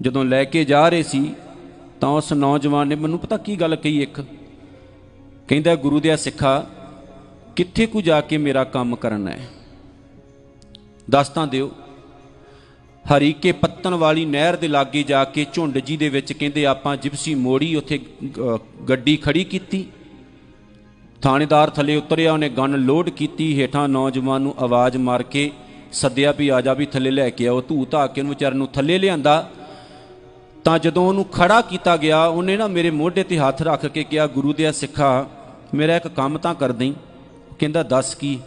ਜਦੋਂ 0.00 0.24
ਲੈ 0.24 0.44
ਕੇ 0.44 0.64
ਜਾ 0.64 0.88
ਰਹੇ 0.88 1.02
ਸੀ, 1.02 1.34
ਤਾਂ 2.00 2.08
ਉਸ 2.08 2.32
ਨੌਜਵਾਨ 2.32 2.88
ਨੇ 2.88 2.94
ਮੈਨੂੰ 2.94 3.18
ਪਤਾ 3.18 3.36
ਕੀ 3.36 3.56
ਗੱਲ 3.56 3.76
ਕਹੀ 3.76 4.02
ਇੱਕ? 4.02 4.20
ਕਹਿੰਦਾ, 5.48 5.74
ਗੁਰੂ 5.76 6.00
ਦੇ 6.00 6.16
ਸਿੱਖਾ, 6.16 6.66
ਕਿੱਥੇ 7.56 7.86
ਕੁ 7.86 8.00
ਜਾ 8.00 8.20
ਕੇ 8.20 8.38
ਮੇਰਾ 8.38 8.64
ਕੰਮ 8.64 8.96
ਕਰਨਾ 8.96 9.30
ਹੈ 9.30 9.48
ਦੱਸ 11.10 11.28
ਤਾਂ 11.28 11.46
ਦਿਓ। 11.46 11.70
ਹਰੀਕੇ 13.04 13.52
ਪੱਤਨ 13.52 13.94
ਵਾਲੀ 13.94 14.24
ਨਹਿਰ 14.24 14.56
ਦੇ 14.56 14.68
ਲਾਗੇ 14.68 15.02
ਜਾ 15.02 15.24
ਕੇ 15.24 15.46
ਝੁੰਡ 15.52 15.78
ਜੀ 15.78 15.96
ਦੇ 15.96 16.08
ਵਿੱਚ 16.08 16.32
ਕਹਿੰਦੇ, 16.32 16.66
ਆਪਾਂ 16.66 16.96
ਜਿਪਸੀ 16.96 17.34
ਮੋੜੀ 17.34 17.74
ਉੱਥੇ 17.76 18.00
ਗੱਡੀ 18.88 19.16
ਖੜੀ 19.16 19.44
ਕੀਤੀ। 19.44 19.86
ਥਾਣੇਦਾਰ 21.22 21.70
ਥੱਲੇ 21.70 21.96
ਉਤਰਿਆ, 21.96 22.32
ਉਹਨੇ 22.32 22.48
ਗਨ 22.48 22.76
ਲੋਡ 22.76 23.08
ਕੀਤੀ। 23.10 23.60
ਹੇਠਾਂ 23.60 23.88
ਨੌਜਵਾਨ 23.88 24.42
ਨੂੰ 24.42 24.54
ਆਵਾਜ਼ 24.58 24.96
ਮਾਰ 24.96 25.22
ਕੇ 25.22 25.50
ਸੱਦਿਆ 25.92 26.32
ਵੀ 26.32 26.48
ਆ 26.48 26.60
ਜਾ 26.60 26.72
ਵੀ 26.74 26.86
ਥੱਲੇ 26.86 27.10
ਲੈ 27.10 27.30
ਕੇ 27.30 27.48
ਆਓ 27.48 27.60
ਧੂ 27.60 27.86
ਧਾ 27.86 28.06
ਕੇ 28.06 28.20
ਉਹਨੂੰ 28.20 28.34
ਵਿਚਾਰ 28.34 28.54
ਨੂੰ 28.54 28.68
ਥੱਲੇ 28.68 28.98
ਲਿਆਂਦਾ। 28.98 29.50
ਤਾਂ 30.64 30.78
ਜਦੋਂ 30.78 31.08
ਉਹਨੂੰ 31.08 31.24
ਖੜਾ 31.24 31.60
ਕੀਤਾ 31.60 31.96
ਗਿਆ, 31.96 32.24
ਉਹਨੇ 32.24 32.56
ਨਾ 32.56 32.66
ਮੇਰੇ 32.66 32.90
ਮੋਢੇ 32.90 33.24
ਤੇ 33.24 33.38
ਹੱਥ 33.38 33.62
ਰੱਖ 33.62 33.86
ਕੇ 33.86 34.04
ਕਿਹਾ, 34.04 34.26
ਗੁਰੂ 34.26 34.52
ਦੇ 34.52 34.72
ਸਿੱਖਾ, 34.72 35.26
ਮੇਰਾ 35.74 35.96
ਇੱਕ 35.96 36.08
ਕੰਮ 36.08 36.38
ਤਾਂ 36.38 36.54
ਕਰ 36.54 36.72
ਦੇਈ। 36.72 36.94
ਕਹਿੰਦਾ, 37.58 37.82
ਦੱਸ 37.82 38.14
ਕੀ? 38.14 38.40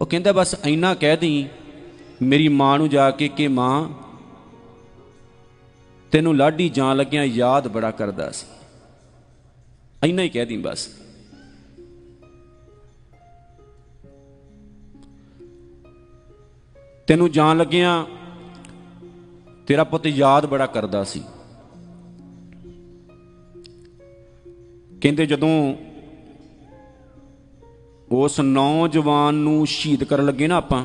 ਉਹ 0.00 0.06
ਕਹਿੰਦਾ, 0.06 0.32
ਬਸ 0.32 0.54
ਇੰਨਾ 0.64 0.94
ਕਹਿ 0.94 1.16
ਦੇਈ, 1.16 1.48
ਮੇਰੀ 2.22 2.48
ਮਾਂ 2.48 2.78
ਨੂੰ 2.78 2.88
ਜਾ 2.88 3.10
ਕੇ 3.10 3.28
ਕਿ 3.28 3.48
ਮਾਂ, 3.48 3.88
ਤੈਨੂੰ 6.12 6.36
ਲਾਡੀ 6.36 6.68
ਜਾਣ 6.68 6.96
ਲੱਗਿਆਂ 6.96 7.24
ਯਾਦ 7.24 7.68
ਬੜਾ 7.68 7.90
ਕਰਦਾ 7.90 8.30
ਸੀ। 8.30 8.46
ਇੰਨਾ 10.08 10.22
ਹੀ 10.22 10.28
ਕਹਿ 10.28 10.46
ਦੀ 10.46 10.56
ਬਸ। 10.56 10.88
ਤੈਨੂੰ 17.06 17.30
ਜਾਣ 17.32 17.56
ਲੱਗਿਆਂ 17.56 18.04
ਤੇਰਾ 19.66 19.84
ਪੁੱਤ 19.84 20.06
ਯਾਦ 20.06 20.46
ਬੜਾ 20.46 20.66
ਕਰਦਾ 20.66 21.04
ਸੀ। 21.04 21.22
ਕਹਿੰਦੇ 25.00 25.26
ਜਦੋਂ 25.26 25.74
ਉਸ 28.12 28.40
ਨੌਜਵਾਨ 28.40 29.34
ਨੂੰ 29.34 29.66
ਸ਼ਹੀਦ 29.66 30.04
ਕਰਨ 30.04 30.26
ਲੱਗੇ 30.26 30.46
ਨਾ 30.46 30.56
ਆਪਾਂ, 30.56 30.84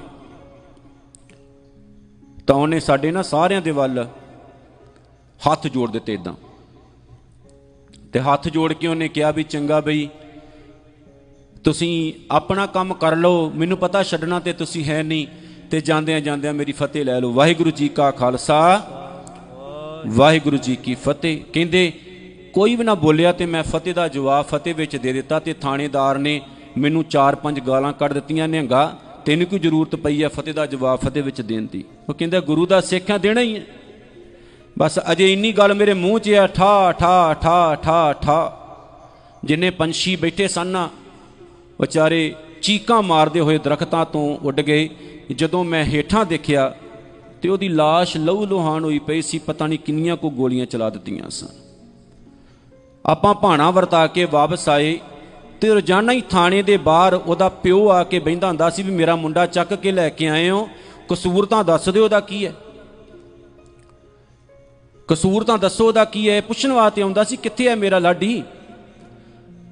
ਤਾਂ 2.47 2.55
ਉਹਨੇ 2.55 2.79
ਸਾਡੇ 2.79 3.11
ਨਾ 3.11 3.21
ਸਾਰਿਆਂ 3.21 3.61
ਦੇ 3.61 3.71
ਵੱਲ 3.71 4.07
ਹੱਥ 5.41 5.67
ਜੋੜ 5.67 5.91
ਦਿੱਤੇ 5.91 6.13
ਇਦਾਂ 6.13 6.33
ਤੇ 8.13 8.19
ਹੱਥ 8.19 8.47
ਜੋੜ 8.47 8.73
ਕੇ 8.73 8.87
ਉਹਨੇ 8.87 9.07
ਕਿਹਾ 9.07 9.31
ਵੀ, 9.31 9.43
ਚੰਗਾ 9.43 9.79
ਬਈ, 9.81 10.09
ਤੁਸੀਂ 11.63 12.13
ਆਪਣਾ 12.31 12.65
ਕੰਮ 12.65 12.93
ਕਰ 12.93 13.15
ਲਓ, 13.15 13.49
ਮੈਨੂੰ 13.49 13.77
ਪਤਾ 13.77 14.03
ਛੱਡਣਾ 14.03 14.39
ਤੇ 14.39 14.53
ਤੁਸੀਂ 14.53 14.83
ਹੈ 14.85 15.03
ਨਹੀਂ। 15.03 15.27
ਤੇ 15.71 15.81
ਜਾਂਦਿਆਂ 15.81 16.21
ਜਾਂਦਿਆਂ 16.21 16.53
ਮੇਰੀ 16.53 16.71
ਫਤਿਹ 16.71 17.05
ਲੈ 17.05 17.19
ਲਓ। 17.21 17.33
ਵਾਹਿਗੁਰੂ 17.33 17.71
ਜੀ 17.71 17.89
ਕਾ 17.89 18.11
ਖਾਲਸਾ। 18.11 18.87
ਵਾਹਿਗੁਰੂ 20.07 20.57
ਜੀ 20.57 20.75
ਕੀ 20.75 20.95
ਫਤਿਹ। 20.95 21.41
ਕਹਿੰਦੇ, 21.53 21.93
ਕੋਈ 22.53 22.75
ਵੀ 22.75 22.83
ਨਾ 22.83 22.95
ਬੋਲਿਆ 22.95 23.31
ਤੇ 23.31 23.45
ਮੈਂ 23.45 23.63
ਫਤਿਹ 23.63 23.93
ਦਾ 23.93 24.07
ਜਵਾਬ 24.07 24.45
ਫਤਿਹ 24.45 24.75
ਵਿੱਚ 24.75 24.95
ਦੇ 24.95 25.13
ਦਿੱਤਾ 25.13 25.39
ਤੇ 25.39 25.53
ਥਾਣੇਦਾਰ 25.53 26.17
ਨੇ 26.17 26.41
ਮੈਨੂੰ 26.77 27.03
ਚਾਰ 27.03 27.35
ਪੰਜ 27.35 27.59
ਗਾਲਾਂ 27.59 27.93
ਕੱਢ 27.93 28.13
ਦਿੱਤੀਆਂ 28.13 28.47
ਨਿਹੰਗਾ 28.47 28.97
ਤੈਨੂੰ 29.25 29.47
ਕੋਈ 29.47 29.59
ਜ਼ਰੂਰਤ 29.59 29.95
ਪਈ 29.95 30.23
ਹੈ 30.23 30.27
ਫਤਿਹ 30.29 30.53
ਦਾ 30.53 30.65
ਜਵਾਬ 30.65 30.99
ਫਤਿਹ 30.99 31.23
ਵਿੱਚ 31.23 31.41
ਦੇਣ 31.41 31.67
ਦੀ? 31.71 31.83
ਉਹ 32.09 32.13
ਕਹਿੰਦਾ, 32.13 32.39
ਗੁਰੂ 32.39 32.65
ਦਾ 32.65 32.81
ਸਿੱਖਿਆ 32.81 33.17
ਦੇਣਾ 33.17 33.41
ਹੀ 33.41 33.55
ਹੈ 33.55 33.61
ਬਸ 34.79 34.99
ਅਜੇ 35.11 35.33
ਇੰਨੀ 35.33 35.51
ਗੱਲ 35.51 35.73
ਮੇਰੇ 35.73 35.93
ਮੂੰਹ 35.93 36.19
'ਚ 36.19 36.29
ਆ, 36.29 36.47
ਠਾ 36.47 36.91
ਠਾ 36.91 37.33
ਠਾ 37.33 37.75
ਠਾ 37.75 38.13
ਠਾ। 38.13 38.57
ਜਿੰਨੇ 39.43 39.69
ਪੰਛੀ 39.69 40.15
ਬੈਠੇ 40.15 40.47
ਸਨ 40.47 40.67
ਨਾ, 40.67 40.89
ਵਿਚਾਰੇ 41.81 42.35
ਚੀਕਾਂ 42.61 43.01
ਮਾਰਦੇ 43.01 43.39
ਹੋਏ 43.39 43.57
ਦਰਖਤਾਂ 43.57 44.05
ਤੋਂ 44.05 44.37
ਉੱਡ 44.43 44.61
ਗਏ। 44.61 44.89
ਜਦੋਂ 45.35 45.63
ਮੈਂ 45.63 45.85
ਹੇਠਾਂ 45.85 46.25
ਦੇਖਿਆ 46.25 46.75
ਤੇ 47.41 47.49
ਉਹਦੀ 47.49 47.69
লাশ 47.69 48.09
ਲਹੂ 48.17 48.45
ਲੋਹਾਨ 48.45 48.83
ਹੋਈ 48.83 48.99
ਪਈ 48.99 49.21
ਸੀ, 49.21 49.39
ਪਤਾ 49.39 49.67
ਨਹੀਂ 49.67 49.79
ਕਿੰਨੀਆਂ 49.79 50.17
ਕੋ 50.17 50.29
ਗੋਲੀਆਂ 50.29 50.65
ਚਲਾ 50.65 50.89
ਦਿੱਤੀਆਂ 50.89 51.29
ਸਨ। 51.29 51.47
ਆਪਾਂ 53.05 53.33
ਭਾਣਾ 53.33 53.71
ਵਰਤਾ 53.71 54.07
ਕੇ 54.07 54.25
ਵਾਪਸ 54.25 54.69
ਆਏ 54.69 54.99
ਤੇ 55.61 55.69
ਰੋਜ਼ਾਨਾ 55.69 56.11
ਹੀ 56.11 56.21
ਥਾਣੇ 56.21 56.61
ਦੇ 56.63 56.77
ਬਾਹਰ 56.77 57.13
ਉਹਦਾ 57.13 57.49
ਪਿਓ 57.49 57.89
ਆ 57.89 58.03
ਕੇ 58.03 58.19
ਬੈੰਦਾ 58.19 58.47
ਹੁੰਦਾ 58.47 58.69
ਸੀ 58.69 58.83
ਵੀ 58.83 58.91
ਮੇਰਾ 58.91 59.15
ਮੁੰਡਾ 59.15 59.45
ਚੱਕ 59.45 59.73
ਕੇ 59.73 59.91
ਲੈ 59.91 60.09
ਕੇ 60.09 60.29
ਆਏ 60.29 60.49
ਹੋ। 60.49 60.69
ਕਸੂਰ 61.09 61.45
ਤਾਂ 61.45 61.63
ਦੱਸ 61.63 61.89
ਦਿਓ 61.89 62.03
ਉਹਦਾ 62.03 62.19
ਕੀ 62.19 62.45
ਹੈ। 62.45 62.53
ਕਸੂਰ 65.07 65.43
ਤਾਂ 65.43 65.57
ਦੱਸੋ 65.57 65.87
ਉਹਦਾ 65.87 66.05
ਕੀ 66.05 66.29
ਹੈ। 66.29 66.41
ਪੁੱਛਣ 66.41 66.71
ਵਾਸਤੇ 66.71 67.01
ਆਉਂਦਾ 67.01 67.23
ਸੀ, 67.23 67.35
ਕਿੱਥੇ 67.35 67.69
ਹੈ 67.69 67.75
ਮੇਰਾ 67.75 67.99
ਲਾਡੀ? 67.99 68.43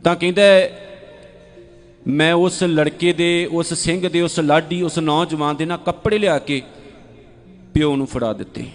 ਤਾਂ 0.03 0.15
ਕਹਿੰਦਾ 0.15 0.41
ਮੈਂ 2.08 2.34
ਉਸ 2.34 2.63
ਲੜਕੇ 2.63 3.13
ਦੇ, 3.13 3.50
ਉਸ 3.51 3.74
ਸਿੰਘ 3.74 4.10
ਦੇ, 4.10 4.22
ਉਸ 4.22 4.39
ਲਾਡੀ, 4.39 4.82
ਉਸ 4.82 5.00
ਨੌਜਵਾਨ 5.00 5.56
ਦੇ 5.56 5.65
ਨਾਲ 5.65 5.77
ਕੱਪੜੇ 5.77 6.18
ਲਿਆ 6.18 6.39
ਕੇ 6.39 6.62
ਪਿਓ 7.74 7.96
ਨੂੰ 7.96 8.08
ਫੜਾ 8.08 8.34
ਦਿੱਤੇ। 8.34 8.65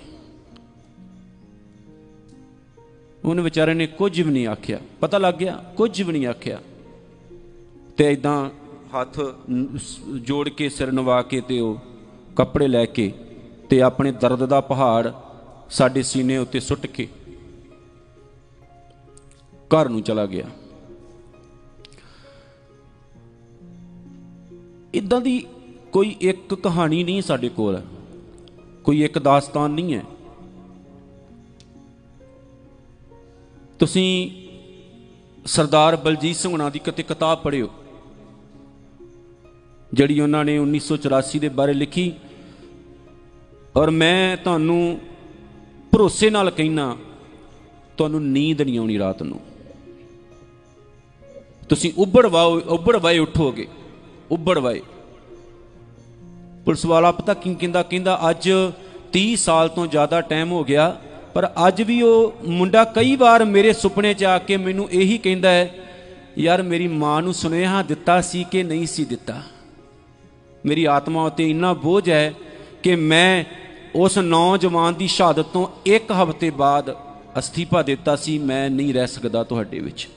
ਉਹਨੇ 3.25 3.43
ਵਿਚਾਰੇ 3.43 3.75
ਨੇ 3.75 3.87
ਕੁਝ 3.87 4.21
ਵੀ 4.21 4.33
ਨਹੀਂ 4.33 4.47
ਆਖਿਆ। 4.47 4.78
ਪਤਾ 5.00 5.19
ਲੱਗ 5.19 5.35
ਗਿਆ, 5.35 5.64
ਕੁਝ 5.76 6.02
ਵੀ 6.02 6.12
ਨਹੀਂ 6.12 6.26
ਆਖਿਆ। 6.26 6.61
ਤੇ 7.97 8.12
ਇਦਾਂ 8.12 8.50
ਹੱਥ 9.00 9.21
ਜੋੜ 10.21 10.49
ਕੇ, 10.49 10.69
ਸਿਰ 10.69 10.93
ਨਵਾ 10.93 11.23
ਕੇ 11.23 11.40
ਤੇ 11.40 11.61
ਉਹ 11.61 11.78
ਕੱਪੜੇ 12.37 12.69
ਲੈ 12.69 12.85
ਕੇ 12.85 13.12
ਤੇ 13.71 13.83
ਆਪਣੇ 13.83 14.12
ਦਰਦ 14.12 14.47
ਦਾ 14.47 14.61
ਪਹਾੜ 14.61 15.12
ਸਾਡੇ 15.71 16.02
ਸੀਨੇ 16.02 16.37
ਉੱਤੇ 16.37 16.61
ਸੁੱਟ 16.61 16.87
ਕੇ 16.87 17.09
ਘਰ 19.66 19.88
ਨੂੰ 19.88 20.02
ਚਲਾ 20.02 20.26
ਗਿਆ। 20.26 20.47
ਇਦਾਂ 25.05 25.21
ਦੀ 25.21 25.47
ਕੋਈ 25.93 26.17
ਇੱਕ 26.21 26.55
ਕਹਾਣੀ 26.55 27.05
ਨਹੀਂ 27.05 27.23
ਸਾਡੇ 27.23 27.49
ਕੋਲ। 27.49 27.81
ਕੋਈ 28.85 29.03
ਇੱਕ 29.05 29.19
ਦਾਸਤਾਨ 29.19 29.71
ਨਹੀਂ 29.71 29.95
ਹੈ। 29.95 30.03
ਤੁਸੀਂ 33.79 34.31
ਸਰਦਾਰ 35.47 35.97
ਬਲਜੀਤ 35.97 36.37
ਸਿੰਘ 36.37 36.53
ਹੁਣਾਂ 36.53 36.71
ਦੀ 36.71 36.79
ਕਿਤੇ 36.79 37.03
ਕਿਤਾਬ 37.03 37.43
ਪੜ੍ਹਿਓ, 37.43 37.69
ਜਿਹੜੀ 39.93 40.21
ਉਹਨਾਂ 40.21 40.45
ਨੇ 40.45 40.59
1984 40.59 41.39
ਦੇ 41.39 41.49
ਬਾਰੇ 41.49 41.73
ਲਿਖੀ। 41.73 42.13
ਔਰ 43.77 43.91
ਮੈਂ 43.91 44.37
ਤੁਹਾਨੂੰ 44.37 45.01
ਭਰੋਸੇ 45.93 46.31
ਨਾਲ 46.31 46.51
ਕਹਿਣਾ 46.51 46.97
ਤੁਹਾਨੂੰ 47.97 48.25
ਨੀਂਦ 48.27 48.63
ਨਹੀਂ 48.63 48.79
ਆਉਣੀ 48.79 48.99
ਰਾਤ 48.99 49.23
ਨੂੰ। 49.23 49.41
ਤੁਸੀਂ 51.69 51.93
ਉੱਬੜ 51.97 52.27
ਵਾਓ 52.27 52.61
ਉੱਬੜ 52.61 52.97
ਵਾਏ 52.97 53.19
ਉਠੋਗੇ 53.19 53.69
ਉੱਬੜ 54.31 54.59
ਵਾਏ 54.59 54.81
ਪੁਲਿਸ 56.64 56.85
ਵਾਲਾ 56.85 57.12
ਪਤਾ 57.12 57.35
ਕੀ 57.35 57.54
ਕਹਿੰਦਾ 57.54 57.83
ਕਹਿੰਦਾ, 57.83 58.18
ਅੱਜ 58.30 58.50
30 59.12 59.37
ਸਾਲ 59.37 59.68
ਤੋਂ 59.68 59.87
ਜ਼ਿਆਦਾ 59.87 60.21
ਟਾਈਮ 60.21 60.52
ਹੋ 60.52 60.64
ਗਿਆ, 60.64 60.97
ਪਰ 61.35 61.50
ਅੱਜ 61.68 61.83
ਵੀ 61.83 62.02
ਉਹ 62.02 62.35
ਮੁੰਡਾ 62.44 62.85
ਕਈ 62.85 63.16
ਵਾਰ 63.16 63.44
ਮੇਰੇ 63.44 63.73
ਸੁਪਨੇ 63.73 64.14
'ਚ 64.14 64.25
ਆ 64.25 64.38
ਕੇ 64.38 64.56
ਮੈਨੂੰ 64.56 64.90
ਇਹੀ 64.90 65.18
ਕਹਿੰਦਾ 65.18 65.50
ਹੈ, 65.50 65.75
ਯਾਰ 66.38 66.62
ਮੇਰੀ 66.62 66.88
ਮਾਂ 66.88 67.23
ਨੂੰ 67.23 67.35
ਸੁਨੇਹਾ 67.35 67.83
ਦਿੱਤਾ 67.83 68.21
ਸੀ 68.21 68.44
ਕਿ 68.50 68.62
ਨਹੀਂ 68.62 68.87
ਸੀ 68.87 69.04
ਦਿੱਤਾ? 69.04 69.42
ਮੇਰੀ 70.66 70.85
ਆਤਮਾ 70.85 71.25
ਉਤੇ 71.25 71.50
ਇੰਨਾ 71.50 71.73
ਬੋਝ 71.73 72.11
ਹੈ 72.11 72.35
ਕਿ 72.83 72.97
ਮੈਂ 72.97 73.44
ਉਸ 73.94 74.18
ਨੌਜਵਾਨ 74.18 74.94
ਦੀ 74.94 75.06
ਸ਼ਹਾਦਤ 75.06 75.47
ਤੋਂ 75.47 75.66
ਇੱਕ 75.87 76.12
ਹਫ਼ਤੇ 76.12 76.50
ਬਾਅਦ 76.50 76.97
ਅਸਤੀਫਾ 77.38 77.83
ਦਿੱਤਾ 77.83 78.16
ਸੀ, 78.16 78.38
ਮੈਂ 78.38 78.71
ਨਹੀਂ 78.71 78.94
ਰਹਿ 78.94 79.06
ਸਕਦਾ 79.06 79.44
ਤੁਹਾਡੇ 79.44 79.78
ਵਿੱਚ। 79.78 80.09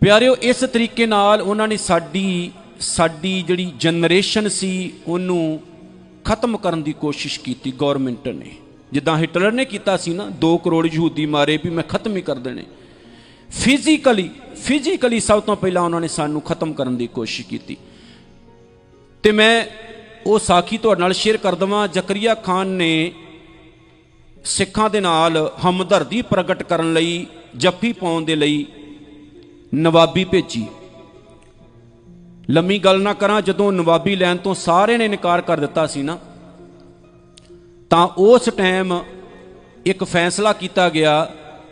ਪਿਆਰਿਓ, 0.00 0.36
ਇਸ 0.42 0.56
ਤਰੀਕੇ 0.56 1.06
ਨਾਲ 1.06 1.40
ਉਹਨਾਂ 1.40 1.68
ਨੇ 1.68 1.76
ਸਾਡੀ 1.76 2.52
ਸਾਡੀ 2.84 3.42
ਜਿਹੜੀ 3.42 3.72
ਜਨਰੇਸ਼ਨ 3.76 4.48
ਸੀ, 4.48 4.92
ਉਹਨੂੰ 5.06 5.60
ਖਤਮ 6.24 6.56
ਕਰਨ 6.56 6.82
ਦੀ 6.82 6.92
ਕੋਸ਼ਿਸ਼ 6.92 7.40
ਕੀਤੀ 7.40 7.72
ਗਵਰਨਮੈਂਟ 7.80 8.28
ਨੇ। 8.28 8.50
ਜਿੱਦਾਂ 8.92 9.18
ਹਿਟਲਰ 9.18 9.52
ਨੇ 9.52 9.64
ਕੀਤਾ 9.64 9.96
ਸੀ 9.96 10.12
ਨਾ 10.14 10.28
2 10.40 10.56
ਕਰੋੜ 10.58 10.86
ਯਹੂਦੀ 10.86 11.26
ਮਾਰੇ 11.26 11.58
ਵੀ 11.64 11.70
ਮੈਂ 11.70 11.84
ਖਤਮ 11.84 12.16
ਹੀ 12.16 12.22
ਕਰ 12.22 12.36
ਦੇਣੇ। 12.36 12.64
ਫਿਜ਼ੀਕਲੀ 13.50 14.30
ਫਿਜ਼ੀਕਲੀ 14.56 15.20
ਸਭ 15.20 15.42
ਤੋਂ 15.42 15.56
ਪਹਿਲਾਂ 15.56 15.82
ਉਹਨਾਂ 15.82 16.00
ਨੇ 16.00 16.08
ਸਾਨੂੰ 16.08 16.40
ਖਤਮ 16.42 16.72
ਕਰਨ 16.72 16.96
ਦੀ 16.96 17.06
ਕੋਸ਼ਿਸ਼ 17.06 17.48
ਕੀਤੀ। 17.48 17.76
ਤੇ 19.22 19.32
ਮੈਂ 19.32 19.66
ਉਹ 20.26 20.38
ਸਾਖੀ 20.38 20.78
ਤੁਹਾਡੇ 20.78 21.00
ਨਾਲ 21.00 21.12
ਸ਼ੇਅਰ 21.12 21.36
ਕਰ 21.36 21.54
ਦਵਾਂ। 21.54 21.88
ਜ਼ਕਰੀਆ 21.88 22.34
ਖਾਨ 22.34 22.66
ਨੇ 22.66 23.12
ਸਿੱਖਾਂ 24.44 24.90
ਦੇ 24.90 25.00
ਨਾਲ 25.00 25.52
ਹਮਦਰਦੀ 25.68 26.22
ਪ੍ਰਗਟ 26.22 26.62
ਕਰਨ 26.62 26.92
ਲਈ, 26.92 27.26
ਜੱਫੀ 27.56 27.92
ਪਾਉਣ 27.92 28.24
ਦੇ 28.24 28.36
ਲਈ 28.36 28.66
ਨਵਾਬੀ 29.74 30.24
ਭੇਜੀ। 30.24 30.66
ਲੰਮੀ 32.48 32.78
ਗੱਲ 32.78 33.00
ਨਾ 33.02 33.12
ਕਰਾਂ, 33.12 33.40
ਜਦੋਂ 33.42 33.70
ਨਵਾਬੀ 33.72 34.14
ਲੈਣ 34.16 34.36
ਤੋਂ 34.36 34.54
ਸਾਰੇ 34.54 34.96
ਨੇ 34.96 35.04
ਇਨਕਾਰ 35.04 35.40
ਕਰ 35.40 35.60
ਦਿੱਤਾ 35.60 35.86
ਸੀ 35.86 36.02
ਨਾ, 36.02 36.18
ਤਾਂ 37.90 38.06
ਉਸ 38.18 38.48
ਟਾਈਮ 38.56 38.98
ਇੱਕ 39.86 40.04
ਫੈਸਲਾ 40.04 40.52
ਕੀਤਾ 40.52 40.88
ਗਿਆ 40.88 41.14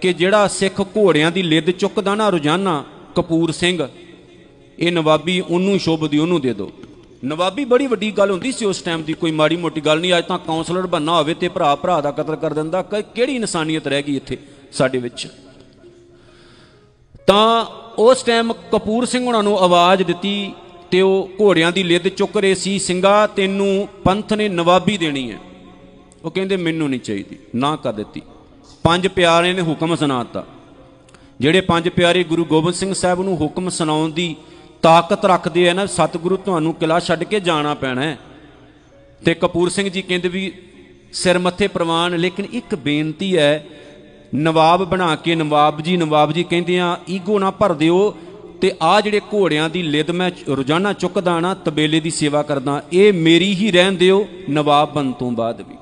ਕਿ 0.00 0.12
ਜਿਹੜਾ 0.12 0.46
ਸਿੱਖ 0.48 0.80
ਘੋੜਿਆਂ 0.96 1.30
ਦੀ 1.32 1.42
ਲਿੱਦ 1.42 1.70
ਚੁੱਕਦਾ 1.70 2.14
ਨਾ 2.14 2.28
ਰੋਜ਼ਾਨਾ, 2.28 2.82
ਕਪੂਰ 3.14 3.52
ਸਿੰਘ, 3.52 3.86
ਇਹ 4.78 4.92
ਨਵਾਬੀ 4.92 5.40
ਉਹਨੂੰ 5.40 5.78
ਸ਼ੁਭਦੀ 5.78 6.18
ਉਹਨੂੰ 6.18 6.40
ਦੇ 6.40 6.52
ਦਿਓ 6.54 6.70
ਨਵਾਬੀ 7.24 7.64
ਬੜੀ 7.64 7.86
ਵੱਡੀ 7.86 8.10
ਗੱਲ 8.10 8.30
ਹੁੰਦੀ 8.30 8.52
ਸੀ 8.52 8.64
ਉਸ 8.64 8.80
ਟਾਈਮ 8.82 9.02
ਦੀ, 9.02 9.12
ਕੋਈ 9.12 9.30
ਮਾੜੀ 9.30 9.56
ਮੋਟੀ 9.56 9.80
ਗੱਲ 9.80 10.00
ਨਹੀਂ, 10.00 10.16
ਅੱਜ 10.18 10.24
ਤਾਂ 10.24 10.38
ਕਾਉਂਸਲਰ 10.38 10.86
ਬੰਨਾ 10.86 11.18
ਹੋਵੇ 11.18 11.34
ਤੇ 11.34 11.48
ਭਰਾ 11.48 11.74
ਭਰਾ 11.74 12.00
ਦਾ 12.00 12.10
ਕਤਲ 12.10 12.36
ਕਰ 12.36 12.54
ਦਿੰਦਾ 12.54 12.82
ਕਿਹੜੀ 12.82 13.34
ਇਨਸਾਨੀਅਤ 13.36 13.86
ਰਹਿ 13.86 14.02
ਗਈ 14.02 14.16
ਇੱਥੇ 14.16 14.38
ਸਾਡੇ 14.72 14.98
ਵਿੱਚ? 14.98 15.26
ਤਾਂ 17.26 17.64
ਉਸ 17.98 18.22
ਟਾਈਮ 18.22 18.52
ਕਪੂਰ 18.52 19.04
ਸਿੰਘ 19.04 19.26
ਉਹਨਾਂ 19.26 19.42
ਨੂੰ 19.42 19.58
ਆਵਾਜ਼ 19.58 20.02
ਦਿੱਤੀ 20.02 20.52
ਤੇ 20.90 21.00
ਉਹ 21.00 21.30
ਘੋੜਿਆਂ 21.40 21.72
ਦੀ 21.72 21.82
ਲਿੱਦ 21.82 22.08
ਚੁੱਕ 22.08 22.36
ਰਹੇ 22.36 22.54
ਸੀ 22.54 22.78
ਸਿੰਘਾ 22.78 23.26
ਤੈਨੂੰ 23.26 23.88
ਪੰਥ 24.04 24.32
ਨੇ 24.32 24.48
ਨਵਾਬੀ 24.48 24.96
ਦੇਣੀ 24.96 25.32
ਹੈ। 25.32 25.38
ਉਹ 26.24 26.30
ਕਹਿੰਦੇ, 26.30 26.56
ਮੈਨੂੰ 26.56 26.90
ਨਹੀਂ 26.90 27.00
ਚਾਹੀਦੀ, 27.00 27.38
ਨਾ 27.54 27.76
ਕਰ 27.76 27.92
ਦਿੱਤੀ। 27.92 28.22
ਪੰਜ 28.82 29.08
ਪਿਆਰੇ 29.08 29.52
ਨੇ 29.52 29.62
ਹੁਕਮ 29.62 29.96
ਸੁਣਾਤਾ। 29.96 30.46
ਜਿਹੜੇ 31.40 31.60
ਪੰਜ 31.60 31.88
ਪਿਆਰੇ 31.88 32.24
ਗੁਰੂ 32.24 32.44
ਗੋਬਿੰਦ 32.44 32.74
ਸਿੰਘ 32.74 32.94
ਸਾਹਿਬ 32.94 33.22
ਨੂੰ 33.22 33.36
ਹੁਕਮ 33.36 33.68
ਸੁਣਾਉਣ 33.68 34.12
ਦੀ 34.12 34.36
ਤਾਕਤ 34.82 35.24
ਰੱਖਦੇ 35.24 35.68
ਆ 35.68 35.72
ਨਾ, 35.72 35.86
ਸਤਿਗੁਰੂ 35.86 36.36
ਤੁਹਾਨੂੰ 36.36 36.74
ਕਿਲਾ 36.74 37.00
ਛੱਡ 37.00 37.24
ਕੇ 37.24 37.40
ਜਾਣਾ 37.40 37.74
ਪੈਣਾ 37.74 38.02
ਹੈ। 38.02 38.18
ਤੇ 39.24 39.34
ਕਪੂਰ 39.34 39.68
ਸਿੰਘ 39.68 39.88
ਜੀ 39.88 40.02
ਕਹਿੰਦੇ 40.02 40.28
ਵੀ, 40.28 40.52
ਸਿਰ 41.12 41.38
ਮੱਥੇ 41.38 41.68
ਪ੍ਰਵਾਨ, 41.68 42.16
ਲੇਕਿਨ 42.16 42.46
ਇੱਕ 42.52 42.74
ਬੇਨਤੀ 42.74 43.36
ਹੈ 43.36 43.66
ਨਵਾਬ 44.34 44.84
ਬਣਾ 44.84 45.14
ਕੇ 45.16 45.34
ਨਵਾਬ 45.34 45.80
ਜੀ 45.80 45.96
ਨਵਾਬ 45.96 46.32
ਜੀ 46.32 46.44
ਕਹਿੰਦੇ 46.44 46.78
ਆ 46.80 46.96
ਈਗੋ 47.10 47.38
ਨਾ 47.38 47.50
ਭਰ 47.50 47.72
ਦਿਓ 47.72 48.16
ਤੇ 48.60 48.72
ਆ 48.82 49.00
ਜਿਹੜੇ 49.00 49.20
ਘੋੜਿਆਂ 49.20 49.68
ਦੀ 49.70 49.82
ਲਿਦ 49.82 50.10
ਮੈਂ 50.10 50.30
ਰੋਜ਼ਾਨਾ 50.48 50.92
ਚੁੱਕਦਾ 50.92 51.38
ਨਾ, 51.40 51.54
ਤਬੇਲੇ 51.54 52.00
ਦੀ 52.00 52.10
ਸੇਵਾ 52.10 52.42
ਕਰਦਾ, 52.42 52.82
ਇਹ 52.92 53.12
ਮੇਰੀ 53.12 53.54
ਹੀ 53.54 53.70
ਰਹਿਣ 53.72 53.92
ਦਿਓ। 53.92 54.26
ਨਵਾਬ 54.50 54.92
ਬਣ 54.92 55.10
ਤੋਂ 55.12 55.30
ਬਾਅਦ 55.32 55.60
ਵੀ। 55.60 55.76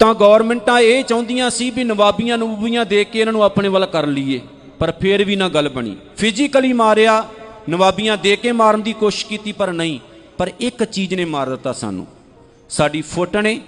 ਤਾਂ 0.00 0.14
ਗਵਰਨਮੈਂਟਾਂ 0.14 0.78
ਇਹ 0.80 1.04
ਚਾਹੁੰਦੀਆਂ 1.04 1.50
ਸੀ 1.50 1.70
ਵੀ 1.70 1.84
ਨਵਾਬੀਆਂ 1.84 2.38
ਨਵੂਬੀਆਂ 2.38 2.84
ਦੇ 2.84 3.04
ਕੇ 3.04 3.20
ਇਹਨਾਂ 3.20 3.32
ਨੂੰ 3.32 3.44
ਆਪਣੇ 3.44 3.68
ਵੱਲ 3.68 3.86
ਕਰ 3.86 4.06
ਲਈਏ, 4.06 4.40
ਪਰ 4.78 4.92
ਫੇਰ 5.00 5.24
ਵੀ 5.24 5.36
ਨਾ 5.36 5.48
ਗੱਲ 5.48 5.68
ਬਣੀ। 5.68 5.96
ਫਿਜ਼ੀਕਲੀ 6.16 6.72
ਮਾਰਿਆ, 6.72 7.24
ਨਵਾਬੀਆਂ 7.68 8.16
ਦੇ 8.16 8.36
ਕੇ 8.36 8.52
ਮਾਰਨ 8.52 8.82
ਦੀ 8.82 8.92
ਕੋਸ਼ਿਸ਼ 8.92 9.26
ਕੀਤੀ, 9.26 9.52
ਪਰ 9.52 9.72
ਨਹੀਂ। 9.72 9.98
ਪਰ 10.38 10.50
ਇੱਕ 10.60 10.84
ਚੀਜ਼ 10.84 11.14
ਨੇ 11.14 11.24
ਮਾਰ 11.24 11.50
ਦਿੱਤਾ 11.50 11.72
ਸਾਨੂੰ। 11.72 12.06
ਸਾਡੀ 12.70 13.02
ਫੁੱਟ 13.02 13.36
ਨੇ 13.36 13.60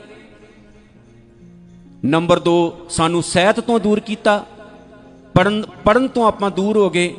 ਨੰਬਰ 2.05 2.41
2 2.41 2.55
ਸਾਨੂੰ 2.91 3.23
ਸਿਹਤ 3.23 3.61
ਤੋਂ 3.61 3.79
ਦੂਰ 3.81 4.01
ਕੀਤਾ 4.01 4.45
ਪੜਨ 5.35 5.63
ਪੜਨ 5.85 6.09
ਤੋਂ 6.09 6.27
ਆਪਾਂ 6.27 6.51
ਦੂਰ 6.51 6.77
ਹੋ 6.77 6.89
ਗਏ। 6.91 7.15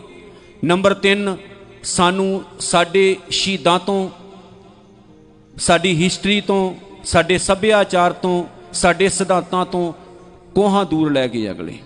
ਨੰਬਰ 0.63 0.93
3 1.03 1.35
ਸਾਨੂੰ 1.83 2.43
ਸਾਡੇ 2.59 3.15
ਸ਼ਹੀਦਾਂ 3.29 3.77
ਤੋਂ, 3.79 4.09
ਸਾਡੀ 5.57 5.95
ਹਿਸਟਰੀ 6.03 6.39
ਤੋਂ, 6.41 6.75
ਸਾਡੇ 7.05 7.37
ਸੱਭਿਆਚਾਰ 7.37 8.13
ਤੋਂ, 8.13 8.43
ਸਾਡੇ 8.73 9.09
ਸਿਧਾਂਤਾਂ 9.09 9.65
ਤੋਂ 9.65 9.91
ਕੋਹਾਂ 10.55 10.85
ਦੂਰ 10.85 11.11
ਲੈ 11.11 11.27
ਗਏ 11.27 11.49
ਅਗਲੇ। 11.51 11.77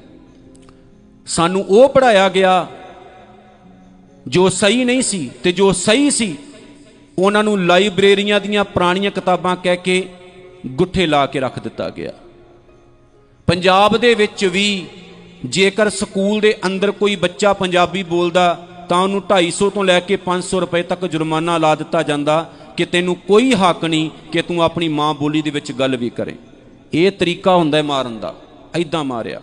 ਸਾਨੂੰ 1.28 1.66
ਉਹ 1.70 1.90
ਪੜਾਇਆ 1.90 2.30
ਗਿਆ 2.30 2.68
ਜੋ 4.26 4.50
ਸਹੀ 4.52 4.84
ਨਹੀਂ 4.84 5.02
ਸੀ 5.02 5.30
ਤੇ 5.44 5.52
ਜੋ 5.52 5.72
ਸਹੀ 5.72 6.10
ਸੀ, 6.12 6.36
ਉਹਨਾਂ 7.18 7.44
ਨੂੰ 7.44 7.60
ਲਾਇਬ੍ਰੇਰੀਆਂ 7.66 8.40
ਦੀਆਂ 8.40 8.64
ਪੁਰਾਣੀਆਂ 8.66 9.12
ਕਿਤਾਬਾਂ 9.12 9.56
ਕਹਿ 9.56 9.78
ਕੇ 9.78 10.08
ਗੁੱਠੇ 10.68 11.06
ਲਾ 11.06 11.26
ਕੇ 11.26 11.40
ਰੱਖ 11.40 11.60
ਦਿੱਤਾ 11.60 11.90
ਗਿਆ। 11.90 12.12
ਪੰਜਾਬ 13.50 13.98
ਦੇ 13.98 14.14
ਵਿੱਚ 14.14 14.46
ਵੀ 14.46 14.86
ਜੇਕਰ 15.46 15.90
ਸਕੂਲ 15.90 16.40
ਦੇ 16.40 16.56
ਅੰਦਰ 16.66 16.92
ਕੋਈ 16.92 17.16
ਬੱਚਾ 17.16 17.54
ਪੰਜਾਬੀ 17.54 18.04
ਬੋਲਦਾ, 18.04 18.68
ਤਾਂ 18.90 19.02
ਉਹਨੂੰ 19.02 19.22
250 19.22 19.70
ਤੋਂ 19.70 19.84
ਲੈ 19.84 20.00
ਕੇ 20.00 20.16
500 20.16 20.60
ਰੁਪਏ 20.60 20.84
ਤੱਕ 20.84 21.06
ਜੁਰਮਾਨਾ 21.06 21.58
ਲਾ 21.58 21.76
ਦਿੱਤਾ 21.76 22.04
ਜਾਂਦਾ 22.04 22.54
ਕਿ 22.78 22.86
ਤੈਨੂੰ 22.86 23.16
ਕੋਈ 23.16 23.54
ਹੱਕ 23.54 23.86
ਨਹੀਂ 23.86 24.10
ਕਿ 24.32 24.42
ਤੂੰ 24.42 24.64
ਆਪਣੀ 24.64 24.88
ਮਾਂ 24.88 25.14
ਬੋਲੀ 25.14 25.42
ਦੇ 25.42 25.50
ਵਿੱਚ 25.50 25.72
ਗੱਲ 25.72 25.98
ਵੀ 25.98 26.10
ਕਰੇ। 26.10 26.36
ਇਹ 26.94 27.12
ਤਰੀਕਾ 27.12 27.56
ਹੁੰਦਾ 27.56 27.78
ਹੈ 27.78 27.84
ਮਾਰਨ 27.84 28.20
ਦਾ 28.20 28.36
ਐਦਾਂ 28.76 29.04
ਮਾਰਿਆ। 29.04 29.42